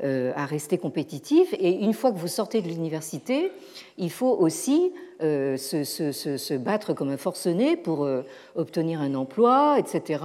[0.04, 1.54] à, rester compétitif.
[1.54, 3.52] Et une fois que vous sortez de l'université,
[3.98, 8.08] il faut aussi se, battre comme un forcené pour
[8.56, 10.20] obtenir un emploi, etc.,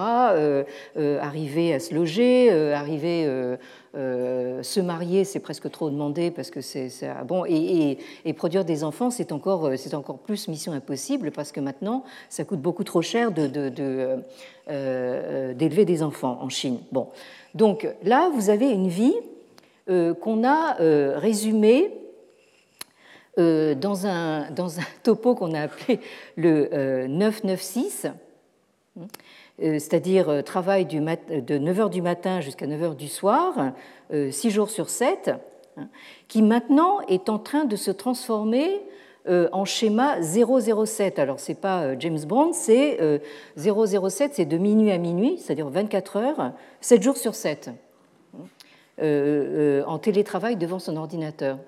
[0.96, 3.56] arriver à se loger, arriver
[3.94, 6.90] euh, se marier, c'est presque trop demandé parce que c'est
[7.26, 7.96] bon et,
[8.36, 12.44] produire des enfants, c'est encore euh, c'est encore plus mission impossible parce que maintenant ça
[12.44, 14.20] coûte beaucoup trop cher euh,
[15.54, 16.80] d'élever des enfants en Chine.
[16.92, 17.08] Bon,
[17.54, 19.14] donc là vous avez une vie
[19.88, 20.76] qu'on a
[21.18, 21.92] résumée
[23.36, 26.00] dans un dans un topo qu'on a appelé
[26.36, 28.12] le 996
[29.60, 33.72] euh, c'est-à-dire euh, travail de 9h du matin jusqu'à 9h du soir,
[34.10, 35.32] 6 euh, jours sur 7,
[35.76, 35.88] hein,
[36.28, 38.82] qui maintenant est en train de se transformer
[39.52, 41.18] en schéma 007.
[41.18, 42.98] Alors, ce n'est pas James Bond, c'est
[43.58, 47.74] 007, c'est de minuit à minuit, c'est-à-dire 24 heures, 7 jours sur 7, hein,
[49.00, 51.58] en télétravail devant son ordinateur.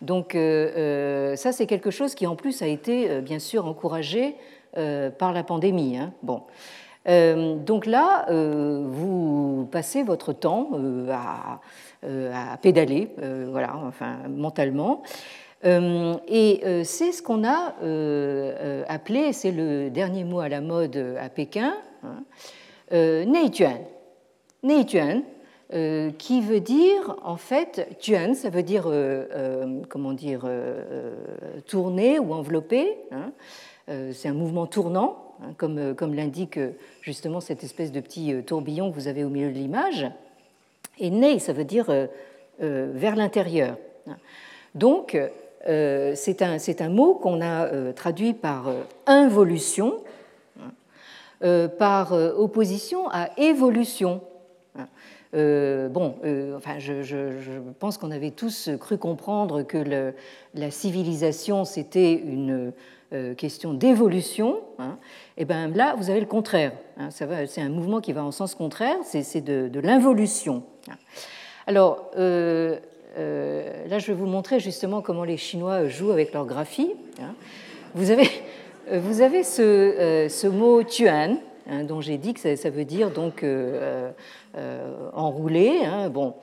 [0.00, 4.36] Donc, ça, c'est quelque chose qui, en plus, a été, bien sûr, encouragé
[4.74, 5.98] par la pandémie.
[5.98, 6.12] Hein.
[6.22, 6.42] Bon.
[7.08, 11.10] Euh, donc là, euh, vous passez votre temps euh,
[12.32, 13.08] à, pédaler,
[13.48, 15.02] voilà, enfin mentalement.
[15.62, 17.74] et c'est ce qu'on a
[18.88, 22.24] appelé, c'est le dernier mot à la mode à Pékin, hein,
[24.62, 25.22] Neituan.
[25.72, 28.90] Neituan, qui veut dire en fait tuan, ça veut dire
[29.88, 30.48] comment dire
[31.66, 32.96] tourner ou envelopper.
[33.12, 33.32] Hein.
[34.12, 38.34] c'est un mouvement tournant Hein, comme, euh, comme l'indique euh, justement cette espèce de petit
[38.34, 40.06] euh, tourbillon que vous avez au milieu de l'image.
[40.98, 41.86] Et nei, ça veut dire
[42.58, 43.78] vers l'intérieur.
[44.74, 45.18] Donc,
[45.64, 48.70] c'est un, un, mot qu'on a traduit par
[49.06, 49.96] involution,
[50.60, 54.20] hein, par opposition à évolution.
[55.32, 56.16] Bon,
[56.56, 60.12] enfin, je, pense qu'on avait tous cru comprendre que
[60.54, 62.72] la civilisation, c'était une
[63.36, 64.60] question d'évolution.
[64.78, 64.98] Hein.
[65.36, 66.72] Et bien là, vous avez le contraire.
[66.98, 67.08] Hein.
[67.10, 70.64] c'est un mouvement qui va en sens contraire, c'est de, l'involution.
[71.66, 72.78] Alors, là,
[73.16, 76.92] je vais vous montrer justement comment les Chinois jouent avec leur graphie.
[77.94, 78.28] Vous avez,
[78.92, 81.38] vous avez ce, ce mot tuan,
[81.70, 84.10] Hein, dont j'ai dit que ça, veut dire donc euh,
[84.56, 86.34] euh, enroulé, hein, bon,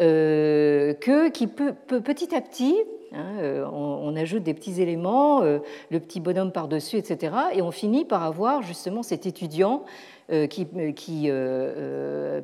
[0.00, 2.74] euh, que qui peut, petit à petit,
[3.12, 8.24] hein, on, ajoute des petits éléments, le petit bonhomme par-dessus, etc., et on finit par
[8.24, 9.84] avoir justement cet étudiant
[10.50, 10.66] qui,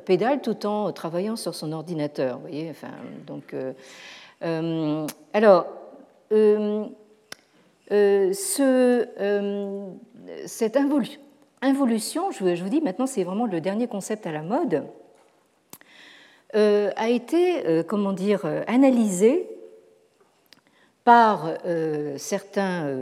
[0.05, 2.39] pédale tout en travaillant sur son ordinateur.
[2.39, 2.49] Vous
[3.27, 3.53] donc,
[5.33, 5.65] alors.
[7.89, 9.07] ce,
[10.45, 11.19] cette involution,
[11.61, 14.83] involution, je vous dis maintenant, c'est vraiment le dernier concept à la mode,
[16.53, 19.47] euh, a été, euh, comment dire, euh, analysé
[21.05, 21.49] par
[22.17, 22.95] certains,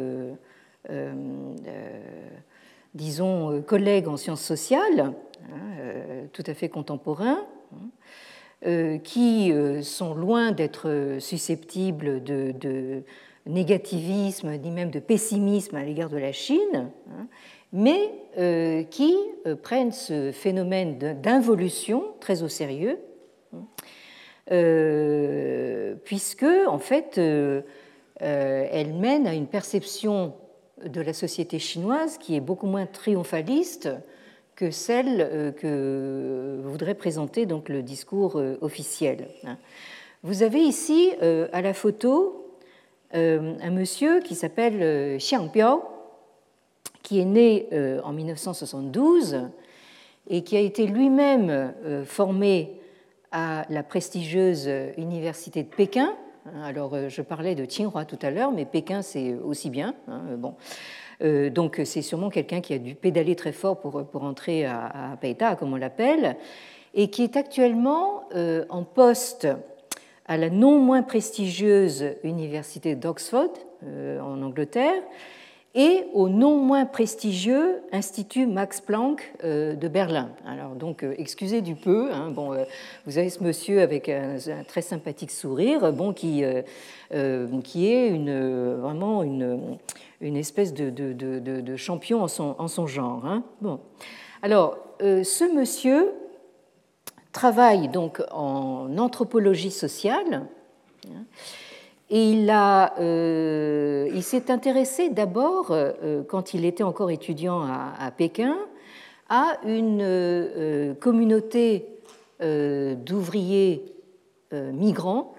[2.94, 5.14] disons, collègues en sciences sociales,
[5.52, 7.46] hein, tout à fait contemporains,
[8.66, 13.04] hein, qui sont loin d'être susceptibles de,
[13.46, 17.28] négativisme ni même de pessimisme à l'égard de la Chine, hein,
[17.72, 19.16] mais euh, qui
[19.46, 23.00] euh, prennent ce phénomène d'involution très au sérieux,
[24.52, 27.20] euh, puisque en fait,
[28.20, 30.34] elle mène à une perception
[30.84, 33.90] de la société chinoise qui est beaucoup moins triomphaliste
[34.56, 39.28] que celle que voudrait présenter donc le discours officiel.
[40.24, 42.58] Vous avez ici à la photo
[43.14, 45.82] un monsieur qui s'appelle Xiang Biao,
[47.04, 49.48] qui est né euh, en 1972
[50.30, 52.80] et qui a été lui-même euh, formé
[53.32, 56.14] à la prestigieuse université de Pékin.
[56.64, 59.94] Alors, euh, je parlais de Tsinghua tout à l'heure, mais Pékin, c'est aussi bien.
[60.08, 60.56] Hein, bon.
[61.52, 65.18] donc, c'est sûrement quelqu'un qui a dû pédaler très fort pour, pour entrer à, à
[65.18, 66.38] Peita, comme on l'appelle,
[66.94, 68.24] et qui est actuellement
[68.70, 69.48] en poste
[70.26, 75.04] à la non moins prestigieuse université d'Oxford, en Angleterre,
[75.76, 80.30] et au non moins prestigieux Institut Max Planck euh, de Berlin.
[80.46, 82.64] Alors donc, euh, excusez du peu, hein, bon, euh,
[83.06, 86.44] vous avez ce monsieur avec un, très sympathique sourire, bon, qui,
[87.64, 89.78] qui est une, vraiment une,
[90.22, 93.26] une espèce de, de, de, champion en son, en son genre.
[93.26, 93.44] Hein.
[93.62, 93.80] Bon.
[94.42, 96.12] Alors, ce monsieur
[97.32, 100.48] travaille donc en anthropologie sociale.
[101.08, 101.26] Hein,
[102.12, 108.58] et il, euh, il s'est intéressé d'abord, euh, quand il était encore étudiant à, Pékin,
[109.30, 111.86] à une euh, communauté
[112.42, 113.84] d'ouvriers
[114.54, 115.34] migrants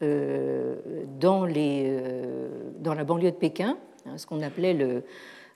[0.00, 2.00] dans, les,
[2.80, 5.04] dans la banlieue de Pékin, hein, ce qu'on appelait le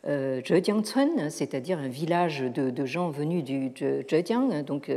[0.06, 3.72] Zhejiangcun, c'est-à-dire un village de, gens venus du
[4.08, 4.92] Zhejiang, hein, donc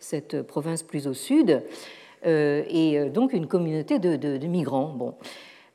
[0.00, 1.62] cette province plus au sud.
[2.26, 4.92] Euh, et euh, donc une communauté de, migrants.
[4.94, 5.14] Bon.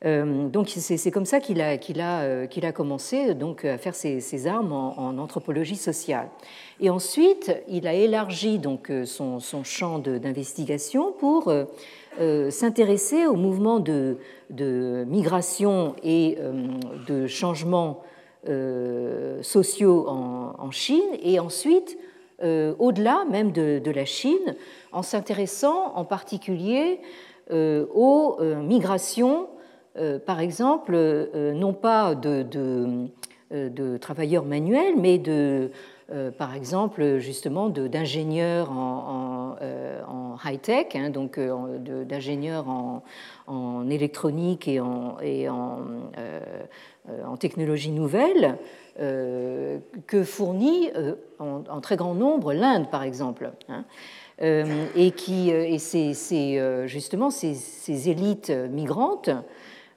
[0.04, 5.76] Euh, donc c'est comme ça qu'il a, commencé donc, à faire ses, armes en, anthropologie
[5.76, 6.28] sociale.
[6.80, 11.50] Et ensuite, il a élargi donc, son, champ d'investigation pour
[12.50, 14.18] s'intéresser aux mouvements de,
[14.50, 16.36] de, migration et
[17.08, 18.02] de changements
[19.40, 21.96] sociaux en, en, Chine, et ensuite,
[22.42, 24.56] au-delà même de, la Chine,
[24.92, 27.00] en s'intéressant en particulier
[27.50, 29.48] euh, aux euh, migrations,
[29.98, 30.96] euh, par exemple,
[31.54, 33.10] non pas de,
[33.98, 35.70] travailleurs manuels, mais de,
[36.38, 39.56] par exemple, justement, d'ingénieurs en,
[40.44, 42.66] high-tech, hein, donc d'ingénieurs
[43.46, 45.78] en, électronique et en, et en,
[47.38, 48.58] technologie nouvelle,
[48.96, 50.90] que fournit
[51.38, 53.50] en, très grand nombre l'Inde, par exemple.
[53.68, 53.84] Hein.
[54.42, 59.30] Euh, et qui euh, et euh, justement ces, élites migrantes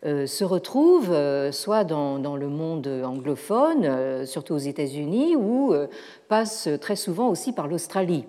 [0.04, 1.16] se retrouvent
[1.52, 5.74] soit dans, dans, le monde anglophone, surtout aux États-Unis, ou
[6.28, 8.26] passent très souvent aussi par l'Australie.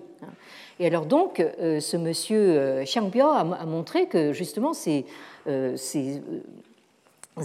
[0.79, 5.05] Et alors donc, ce monsieur Xiang Biao a, montré que justement ces,
[5.75, 6.21] ces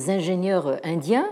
[0.08, 1.28] ingénieurs indiens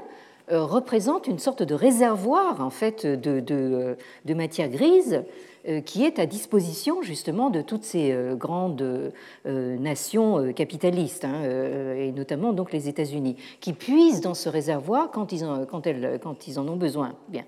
[0.50, 5.22] représentent une sorte de réservoir en fait de, de matière grise
[5.68, 11.44] euh, qui est à disposition justement de toutes ces euh, grandes euh, nations capitalistes, hein,
[11.96, 16.18] et notamment donc les États-Unis, qui puisent dans ce réservoir quand ils en, quand elles,
[16.20, 17.14] quand ils en ont besoin.
[17.28, 17.44] Bien.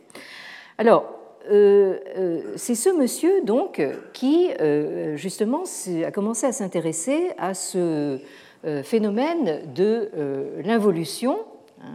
[0.79, 1.13] Alors,
[1.47, 3.83] c'est ce monsieur donc
[4.15, 4.49] qui
[5.15, 5.65] justement
[6.07, 8.19] a commencé à s'intéresser à ce
[8.83, 10.09] phénomène de
[10.65, 11.41] l'involution
[11.83, 11.93] hein,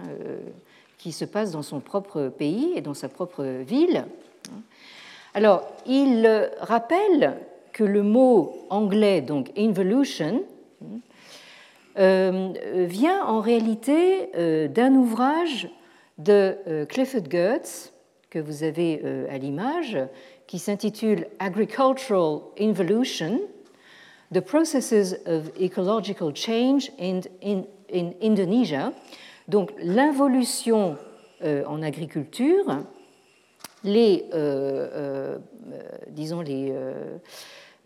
[0.99, 4.05] qui se passe dans son propre pays et dans sa propre ville.
[5.33, 7.37] Alors, il rappelle
[7.73, 10.43] que le mot anglais, donc involution,
[11.97, 12.53] euh,
[12.87, 15.69] vient en réalité euh, d'un ouvrage
[16.17, 17.93] de euh, Clifford Geertz,
[18.29, 19.97] que vous avez à l'image,
[20.45, 23.39] qui s'intitule Agricultural Involution,
[24.31, 28.93] The Processes of Ecological Change in, in, in Indonesia.
[29.49, 30.97] Donc l'involution
[31.43, 32.83] en agriculture,
[33.83, 34.25] les,
[36.09, 36.73] disons les,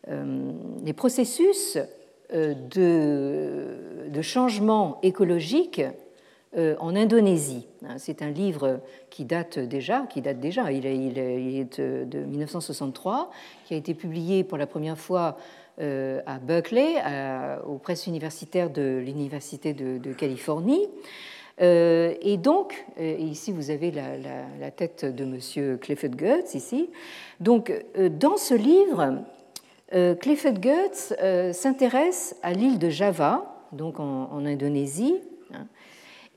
[0.08, 1.78] les processus
[2.34, 5.82] de, changement écologique
[6.56, 7.68] euh, en Indonésie.
[7.86, 13.32] Hein, c'est un livre qui date déjà, qui date déjà, il est, de 1963,
[13.66, 15.38] qui a été publié pour la première fois
[15.82, 16.96] euh, à Berkeley,
[17.66, 20.88] aux presses universitaires de l'Université de, Californie.
[21.62, 25.78] Euh, et donc, ici vous avez la, tête de M.
[25.80, 26.90] Clifford Geertz, ici.
[27.40, 27.72] Donc,
[28.20, 29.24] dans ce livre,
[30.20, 31.14] Clifford Geertz
[31.52, 35.16] s'intéresse à l'île de Java, donc en Indonésie,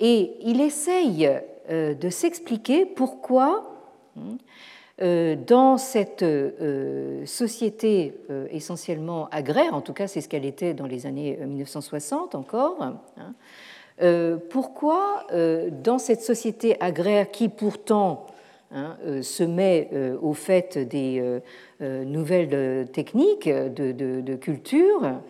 [0.00, 1.28] et il essaye
[1.70, 3.64] euh, de s'expliquer pourquoi,
[4.16, 4.36] hein,
[5.02, 8.14] euh, dans cette euh, société
[8.50, 13.34] essentiellement agraire, en tout cas c'est ce qu'elle était dans les années 1960 encore, hein,
[14.50, 15.26] pourquoi
[15.82, 18.26] dans cette société agraire qui pourtant
[18.70, 19.90] hein, se met
[20.20, 21.40] au fait des
[21.80, 25.20] nouvelles techniques de, culture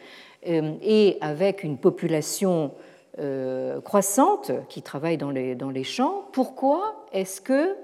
[0.44, 2.72] et avec une population
[3.18, 7.74] euh, croissante qui travaille dans les, champs, pourquoi est-ce que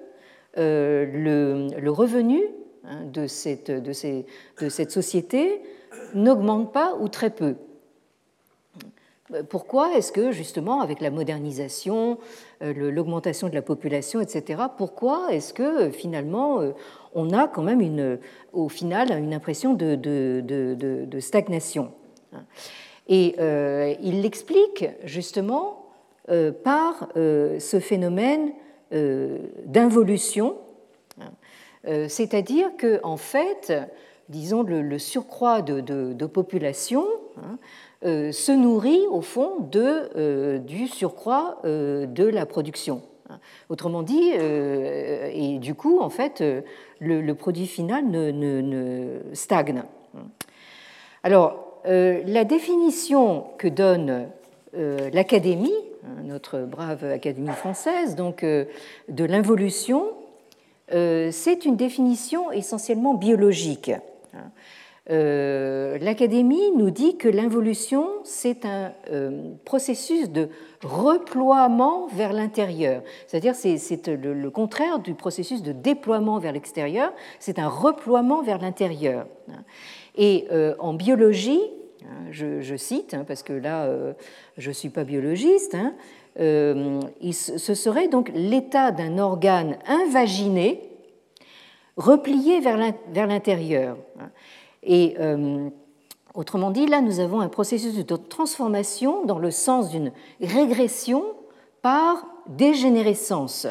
[0.58, 2.42] euh, le, revenu
[2.84, 3.70] hein, de, cette,
[4.90, 5.62] société
[6.12, 7.54] n'augmente pas ou très peu?
[9.48, 12.18] Pourquoi est-ce que, justement, avec la modernisation,
[12.62, 16.60] euh, l'augmentation de la population, etc., pourquoi est-ce que, finalement,
[17.14, 18.18] on a quand même, une,
[18.52, 21.92] au final, une impression de, stagnation
[23.08, 25.86] et euh, il l'explique justement
[26.28, 28.52] euh, par euh, ce phénomène
[29.64, 30.58] d'involution,
[31.18, 31.30] hein?
[32.08, 33.72] c'est-à-dire que en fait,
[34.28, 37.06] disons, le, surcroît de, population
[37.38, 37.58] hein,
[38.02, 43.02] se nourrit au fond de, du surcroît de la production.
[43.30, 43.38] Hein.
[43.68, 46.42] Autrement dit, et du coup, en fait,
[47.00, 49.82] le, produit final ne, ne stagne.
[51.22, 54.28] Alors, euh, la définition que donne
[54.76, 55.74] euh, l'Académie,
[56.04, 58.66] hein, notre brave Académie française, donc euh,
[59.08, 60.12] de l'involution,
[60.94, 63.92] c'est une définition essentiellement biologique.
[65.08, 65.98] Hein.
[66.00, 68.92] L'Académie nous dit que l'involution, c'est un
[69.64, 70.48] processus de
[70.82, 73.02] reploiement vers l'intérieur.
[73.26, 78.58] C'est-à-dire c'est le, le, contraire du processus de déploiement vers l'extérieur, c'est un reploiement vers
[78.58, 79.26] l'intérieur.
[80.16, 81.60] Et euh, en biologie,
[82.04, 84.12] hein, je, cite, hein, parce que là, euh,
[84.58, 85.94] je ne suis pas biologiste, hein,
[86.40, 87.00] euh,
[87.32, 90.80] ce serait donc l'état d'un organe invaginé
[91.96, 92.78] replié vers
[93.26, 93.98] l'intérieur.
[94.82, 95.16] Et
[96.34, 101.24] autrement dit, là, nous avons un processus de transformation dans le sens d'une régression
[101.82, 103.66] par dégénérescence.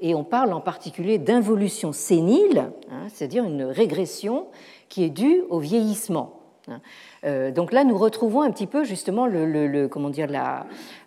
[0.00, 2.70] Et on parle en particulier d'involution sénile,
[3.12, 4.46] c'est-à-dire une régression
[4.88, 6.40] qui est due au vieillissement.
[7.24, 10.28] Euh, donc là, nous retrouvons un petit peu justement le, comment dire,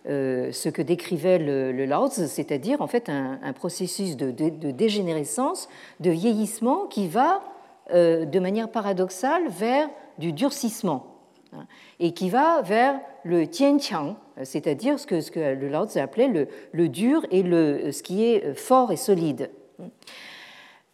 [0.08, 4.30] euh, ce que décrivait le, le c'est-à-dire en fait un, processus de,
[4.70, 5.68] dégénérescence,
[6.00, 7.57] de vieillissement qui va euh,
[7.92, 11.06] de manière paradoxale vers du durcissement
[11.52, 11.66] hein,
[12.00, 17.24] et qui va vers le tianqiang, c'est-à-dire ce que, le Lao Tzu appelait le, dur
[17.30, 19.50] et le, ce qui est fort et solide.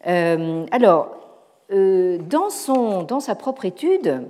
[0.03, 1.25] alors,
[1.71, 4.21] euh, dans, son, dans, sa propre étude,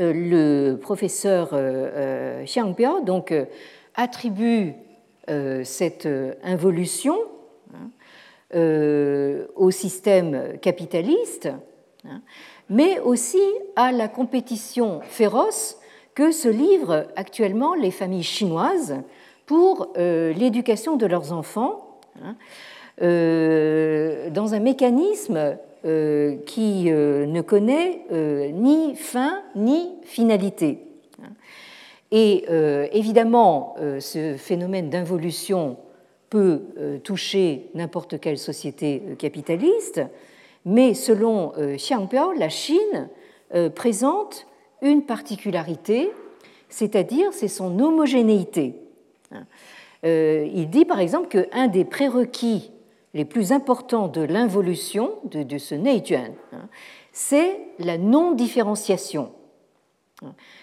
[0.00, 3.34] euh, le professeur euh, Xiang donc,
[3.94, 4.74] attribue
[5.62, 6.08] cette
[6.42, 7.18] involution
[8.54, 11.50] au système capitaliste,
[12.04, 12.22] hein,
[12.70, 13.42] mais aussi
[13.76, 15.78] à la compétition féroce
[16.14, 18.96] que se livrent actuellement les familles chinoises
[19.44, 22.36] pour l'éducation de leurs enfants, hein,
[23.00, 30.80] dans un mécanisme euh, qui euh, ne connaît euh, ni fin ni finalité.
[32.10, 32.46] Et
[32.92, 35.76] évidemment, ce phénomène d'involution
[36.30, 36.62] peut
[37.04, 40.02] toucher n'importe quelle société capitaliste,
[40.64, 43.08] mais selon Xiangbiao, la Chine
[43.74, 44.46] présente
[44.82, 46.10] une particularité,
[46.68, 48.74] c'est-à-dire c'est son homogénéité.
[50.04, 52.70] Il dit par exemple qu'un des prérequis
[53.14, 56.68] les plus importants de l'involution de, ce Neituan, hein,
[57.12, 59.32] c'est la non-différenciation.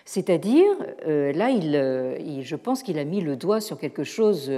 [0.03, 0.68] C'est-à-dire,
[1.07, 4.51] euh, là, euh, je pense qu'il a mis le doigt sur quelque chose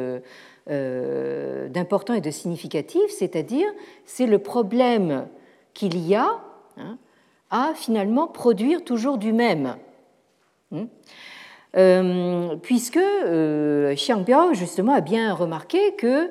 [0.70, 3.68] euh, d'important et de significatif, c'est-à-dire,
[4.06, 5.28] c'est le problème
[5.74, 6.40] qu'il y a
[6.78, 6.98] hein,
[7.50, 9.78] à finalement produire toujours du même.
[10.74, 10.88] Hein.
[12.62, 16.30] puisque Xiangbiao, justement, a bien remarqué que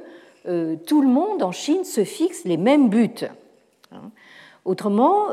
[0.85, 3.25] tout le monde en Chine se fixe les mêmes buts.
[3.93, 4.11] Hein.
[4.65, 5.29] Autrement,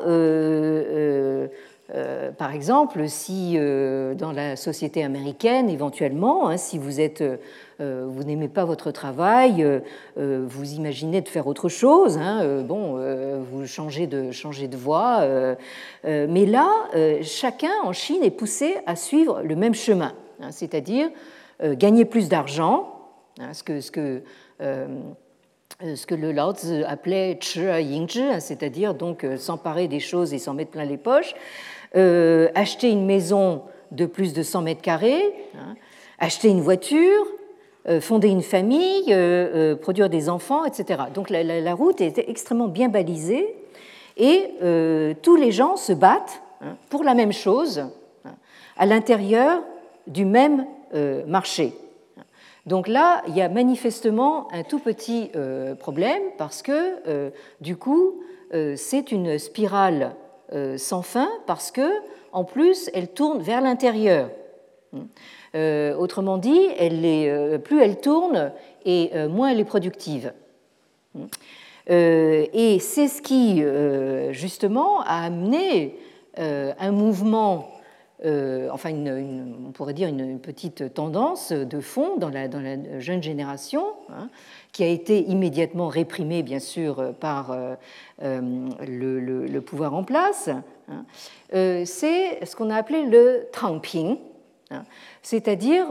[1.94, 7.38] euh, par exemple, si euh, dans la société américaine, éventuellement, hein, si vous êtes, euh,
[7.80, 9.66] vous n'aimez pas votre travail,
[10.16, 12.98] vous imaginez de faire autre chose, hein, bon,
[13.52, 15.26] vous changez de voie,
[16.04, 16.70] mais là,
[17.22, 21.10] chacun en Chine est poussé à suivre le même chemin, hein, c'est-à-dire
[21.62, 22.94] gagner plus d'argent,
[23.52, 24.22] ce que, ce que
[26.06, 27.38] que le Lao Tzu appelait
[28.40, 31.36] c'est-à-dire donc s'emparer des choses et s'en mettre plein les poches,
[31.96, 35.76] euh, acheter une maison de plus de 100 mètres carrés, hein,
[36.18, 37.43] acheter une voiture, euh,
[38.00, 41.04] fonder une famille, euh, produire des enfants, etc.
[41.14, 43.56] Donc la, route était extrêmement bien balisée
[44.18, 44.50] et
[45.22, 47.80] tous les gens se battent hein, pour la même chose
[48.26, 48.36] hein,
[48.78, 49.64] à l'intérieur
[50.08, 50.66] du même
[51.28, 51.74] marché.
[52.66, 55.32] Donc là, il y a manifestement un tout petit
[55.80, 57.32] problème parce que
[57.62, 58.22] du coup,
[58.76, 60.16] c'est une spirale
[60.54, 61.90] euh, sans fin parce que,
[62.32, 64.30] en plus, elle tourne vers l'intérieur.
[65.56, 68.52] Euh, autrement dit, euh, plus elle tourne
[68.86, 70.34] et moins elle est productive.
[71.88, 73.64] et c'est ce qui,
[74.34, 75.96] justement, a amené
[76.38, 77.70] un mouvement,
[78.24, 82.48] enfin, on pourrait dire une, petite tendance de fond dans la,
[83.00, 84.30] jeune génération, hein,
[84.74, 87.76] qui a été immédiatement réprimé, bien sûr, par euh,
[88.24, 88.42] euh,
[88.86, 90.50] le, pouvoir en place,
[90.90, 91.06] hein.
[91.54, 94.18] euh, c'est ce qu'on a appelé le tangping,
[94.72, 94.84] hein.
[95.24, 95.88] C'est-à-dire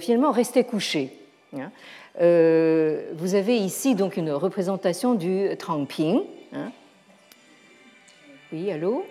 [0.00, 1.16] finalement rester couché.
[1.56, 1.70] Hein.
[2.16, 6.22] Vous avez ici donc une représentation du tangping.
[8.52, 9.04] Oui, allô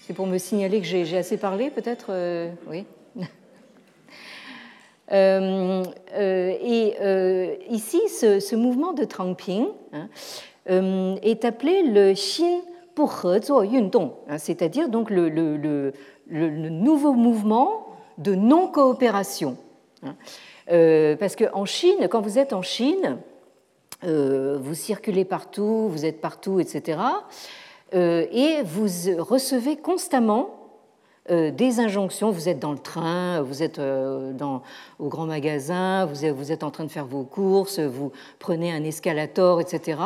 [0.00, 2.10] C'est pour me signaler que j'ai assez parlé, peut-être
[2.66, 2.84] Oui.
[5.12, 5.84] Euh,
[6.14, 10.08] euh, et euh, ici, ce, mouvement de Trangping hein,
[11.22, 12.60] est appelé le Xin
[13.64, 15.92] Yundong, hein, c'est-à-dire donc le, le,
[16.70, 17.86] nouveau mouvement
[18.18, 19.56] de non-coopération.
[20.02, 20.14] Hein.
[21.18, 23.18] parce qu'en Chine, quand vous êtes en Chine,
[24.02, 26.98] vous circulez partout, vous êtes partout, etc.
[27.92, 28.86] et vous
[29.18, 30.56] recevez constamment
[31.28, 32.30] euh, des injonctions.
[32.30, 34.62] Vous êtes dans le train, vous êtes euh, dans,
[35.00, 39.60] au grand magasin, vous êtes en train de faire vos courses, vous prenez un escalator,
[39.60, 39.98] etc.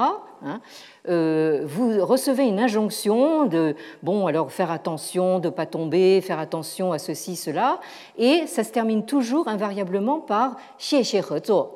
[1.09, 6.39] Euh, vous recevez une injonction de, bon, alors faire attention de ne pas tomber, faire
[6.39, 7.81] attention à ceci, cela,
[8.19, 10.57] et ça se termine toujours invariablement par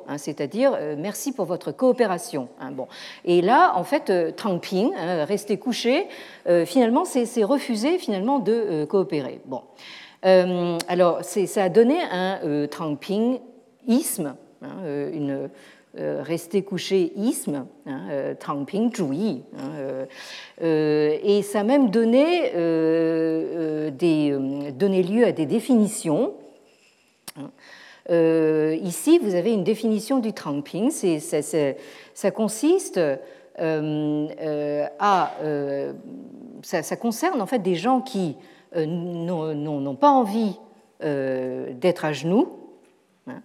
[0.07, 2.49] hein, c'est-à-dire euh, merci pour votre coopération.
[2.59, 2.87] Hein, bon.
[3.23, 6.07] Et là, en fait, euh, Ping, hein, rester couché,
[6.65, 9.41] finalement, c'est refuser finalement de coopérer.
[9.45, 9.61] Bon.
[10.23, 15.47] alors, ça a donné un Trangping-isme, une euh,
[15.97, 18.91] rester couché isme, hein, euh, Tangping.
[19.57, 20.05] Hein,
[20.61, 22.51] euh, et ça a même donné,
[24.71, 26.33] donné lieu à des définitions.
[28.09, 30.91] ici, vous avez une définition du Tangping.
[30.91, 32.99] Ça, consiste
[33.57, 35.31] à.
[36.61, 38.35] Ça, concerne en fait des gens qui
[38.75, 40.59] n'ont pas envie
[41.01, 42.49] d'être à genoux,
[43.27, 43.41] hein,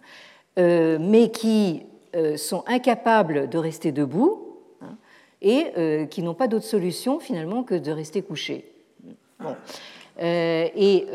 [0.56, 1.89] mais qui euh,
[2.36, 4.96] sont incapables de rester debout hein,
[5.42, 8.64] et euh, qui n'ont pas d'autre solution finalement que de rester couchés.
[10.20, 11.06] Euh, et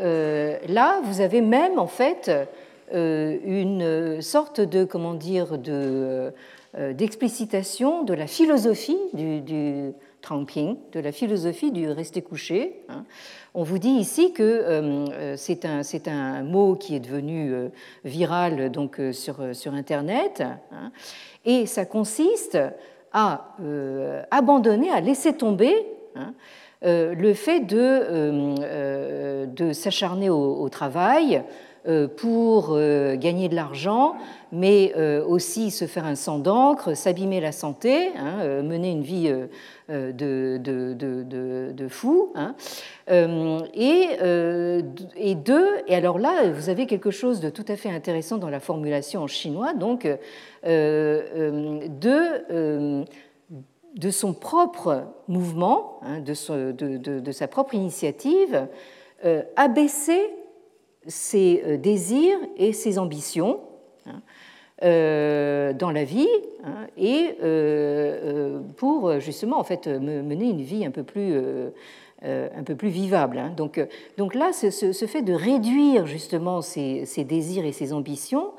[0.68, 2.30] là, vous avez même en fait
[2.92, 6.32] une sorte de comment dire de
[6.76, 9.92] d'explicitation de la philosophie du
[10.34, 12.82] de la philosophie du rester couché.
[12.88, 13.04] Hein.
[13.54, 15.64] On vous dit ici que euh, c'est
[16.08, 17.68] un, mot qui est devenu euh,
[18.04, 19.38] viral donc, euh, sur,
[19.72, 20.90] Internet, hein,
[21.44, 22.58] et ça consiste
[23.12, 23.54] à
[24.32, 26.34] abandonner, à laisser tomber hein,
[26.82, 28.56] le fait de
[29.72, 31.44] s'acharner au, travail
[32.16, 34.16] pour gagner de l'argent,
[34.52, 39.32] mais aussi se faire un sang d'encre, s'abîmer la santé, hein, mener une vie
[39.88, 42.32] de, de, de, de fou.
[42.34, 42.54] Hein.
[43.08, 44.08] Et,
[45.16, 48.50] et, deux, et alors là, vous avez quelque chose de tout à fait intéressant dans
[48.50, 50.08] la formulation en chinois, donc
[50.64, 51.24] de
[53.96, 56.34] de son propre mouvement, hein, de,
[57.32, 58.68] sa propre initiative,
[59.24, 60.22] euh, abaisser
[61.06, 63.60] ses euh, désirs et ses ambitions
[64.06, 64.10] euh,
[64.82, 66.28] dans la vie
[66.64, 67.36] hein, et
[68.76, 71.34] pour justement en fait mener une vie un peu plus
[72.22, 73.42] un peu plus vivable.
[73.56, 73.80] Donc,
[74.18, 78.50] donc là, ce, fait de réduire justement ses désirs et ses ambitions euh,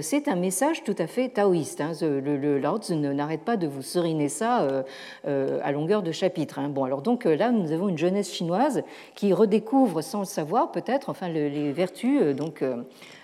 [0.00, 1.80] c'est un message tout à fait taoïste.
[1.80, 1.92] Hein.
[2.00, 4.82] Le, le, Lao n'arrête pas de vous seriner ça euh,
[5.26, 6.58] euh, à longueur de chapitre.
[6.58, 6.70] Hein.
[6.70, 8.82] Bon, alors donc là, nous avons une jeunesse chinoise
[9.14, 12.64] qui redécouvre, sans le savoir peut-être, enfin les vertus donc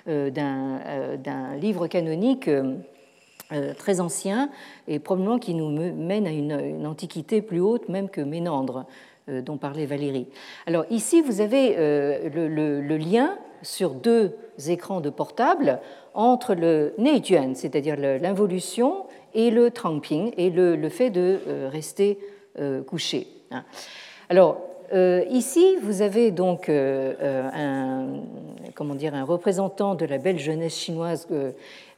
[0.06, 2.48] d'un livre canonique.
[3.76, 4.48] très ancien
[4.88, 8.86] et probablement qui nous mène à une, antiquité plus haute même que Ménandre
[9.28, 10.26] dont parlait Valérie.
[10.66, 14.36] Alors ici, vous avez le, lien sur deux
[14.68, 15.80] écrans de portable
[16.14, 22.18] entre le Neijuan, c'est-à-dire l'involution, et le Trangping, et le, fait de euh, rester
[22.58, 23.26] euh, couché.
[23.50, 23.64] Hein.
[24.28, 24.58] Alors,
[24.92, 28.08] euh, ici, vous avez donc un,
[28.74, 31.26] comment dire, un représentant de la belle jeunesse chinoise,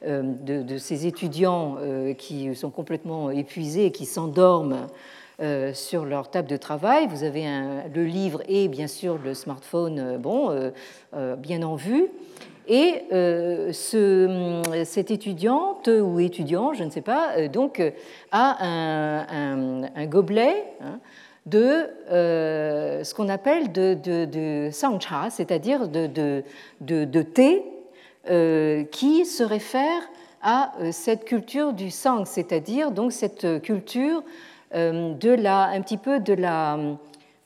[0.01, 1.75] de, ces étudiants
[2.17, 4.87] qui sont complètement épuisés et qui s'endorment
[5.73, 7.07] sur leur table de travail.
[7.07, 7.45] Vous avez
[7.93, 10.71] le livre et bien sûr le smartphone bon,
[11.37, 12.09] bien en vue.
[12.67, 17.81] Et euh, ce, cette étudiante ou étudiant, je ne sais pas, euh, donc
[18.31, 20.99] a un, gobelet hein,
[21.45, 26.07] de euh, ce qu'on appelle de, de, de sangcha, c'est-à-dire de,
[26.81, 27.63] de, thé,
[28.91, 30.01] qui se réfère
[30.41, 34.23] à cette culture du sang, c'est-à-dire donc cette culture
[34.75, 36.77] de la, un petit peu de la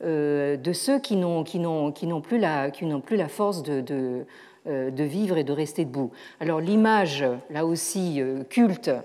[0.01, 2.37] de ceux qui n'ont plus
[3.01, 4.25] plus la force de,
[4.67, 6.11] euh, de vivre et de rester debout.
[6.41, 8.99] Alors l'image, là aussi euh, culte, euh,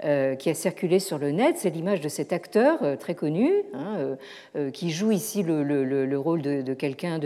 [0.00, 4.16] qui a circulé sur le net, c'est l'image de cet acteur très connu, hein,
[4.72, 7.20] qui joue ici le, rôle de, quelqu'un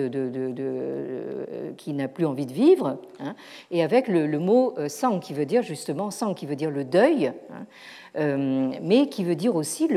[1.77, 3.35] qui n'a plus envie de vivre, hein,
[3.71, 7.33] et avec le, mot sang, qui veut dire justement sang, qui veut dire le deuil.
[7.51, 7.67] Hein,
[8.17, 9.89] euh, mais qui veut dire aussi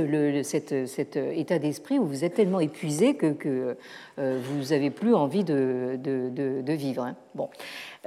[0.44, 3.78] cet, état d'esprit où vous êtes tellement épuisé que,
[4.20, 5.98] euh, vous n'avez plus envie de,
[6.68, 7.14] vivre.
[7.36, 7.50] Bon.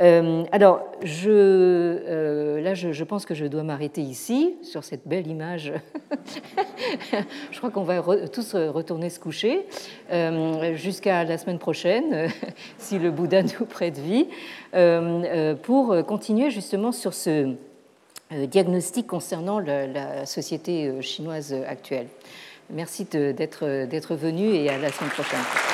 [0.01, 5.73] Euh, alors, je, là, je, pense que je dois m'arrêter ici, sur cette belle image.
[7.53, 9.67] je crois qu'on va tous retourner se coucher
[10.75, 12.29] jusqu'à la semaine prochaine,
[12.79, 14.27] si le Bouddha nous prête vie,
[15.63, 17.55] pour continuer justement sur ce
[18.33, 22.07] euh, diagnostic concernant la, société euh, chinoise actuelle.
[22.71, 25.74] Merci d'être venu et à la semaine prochaine.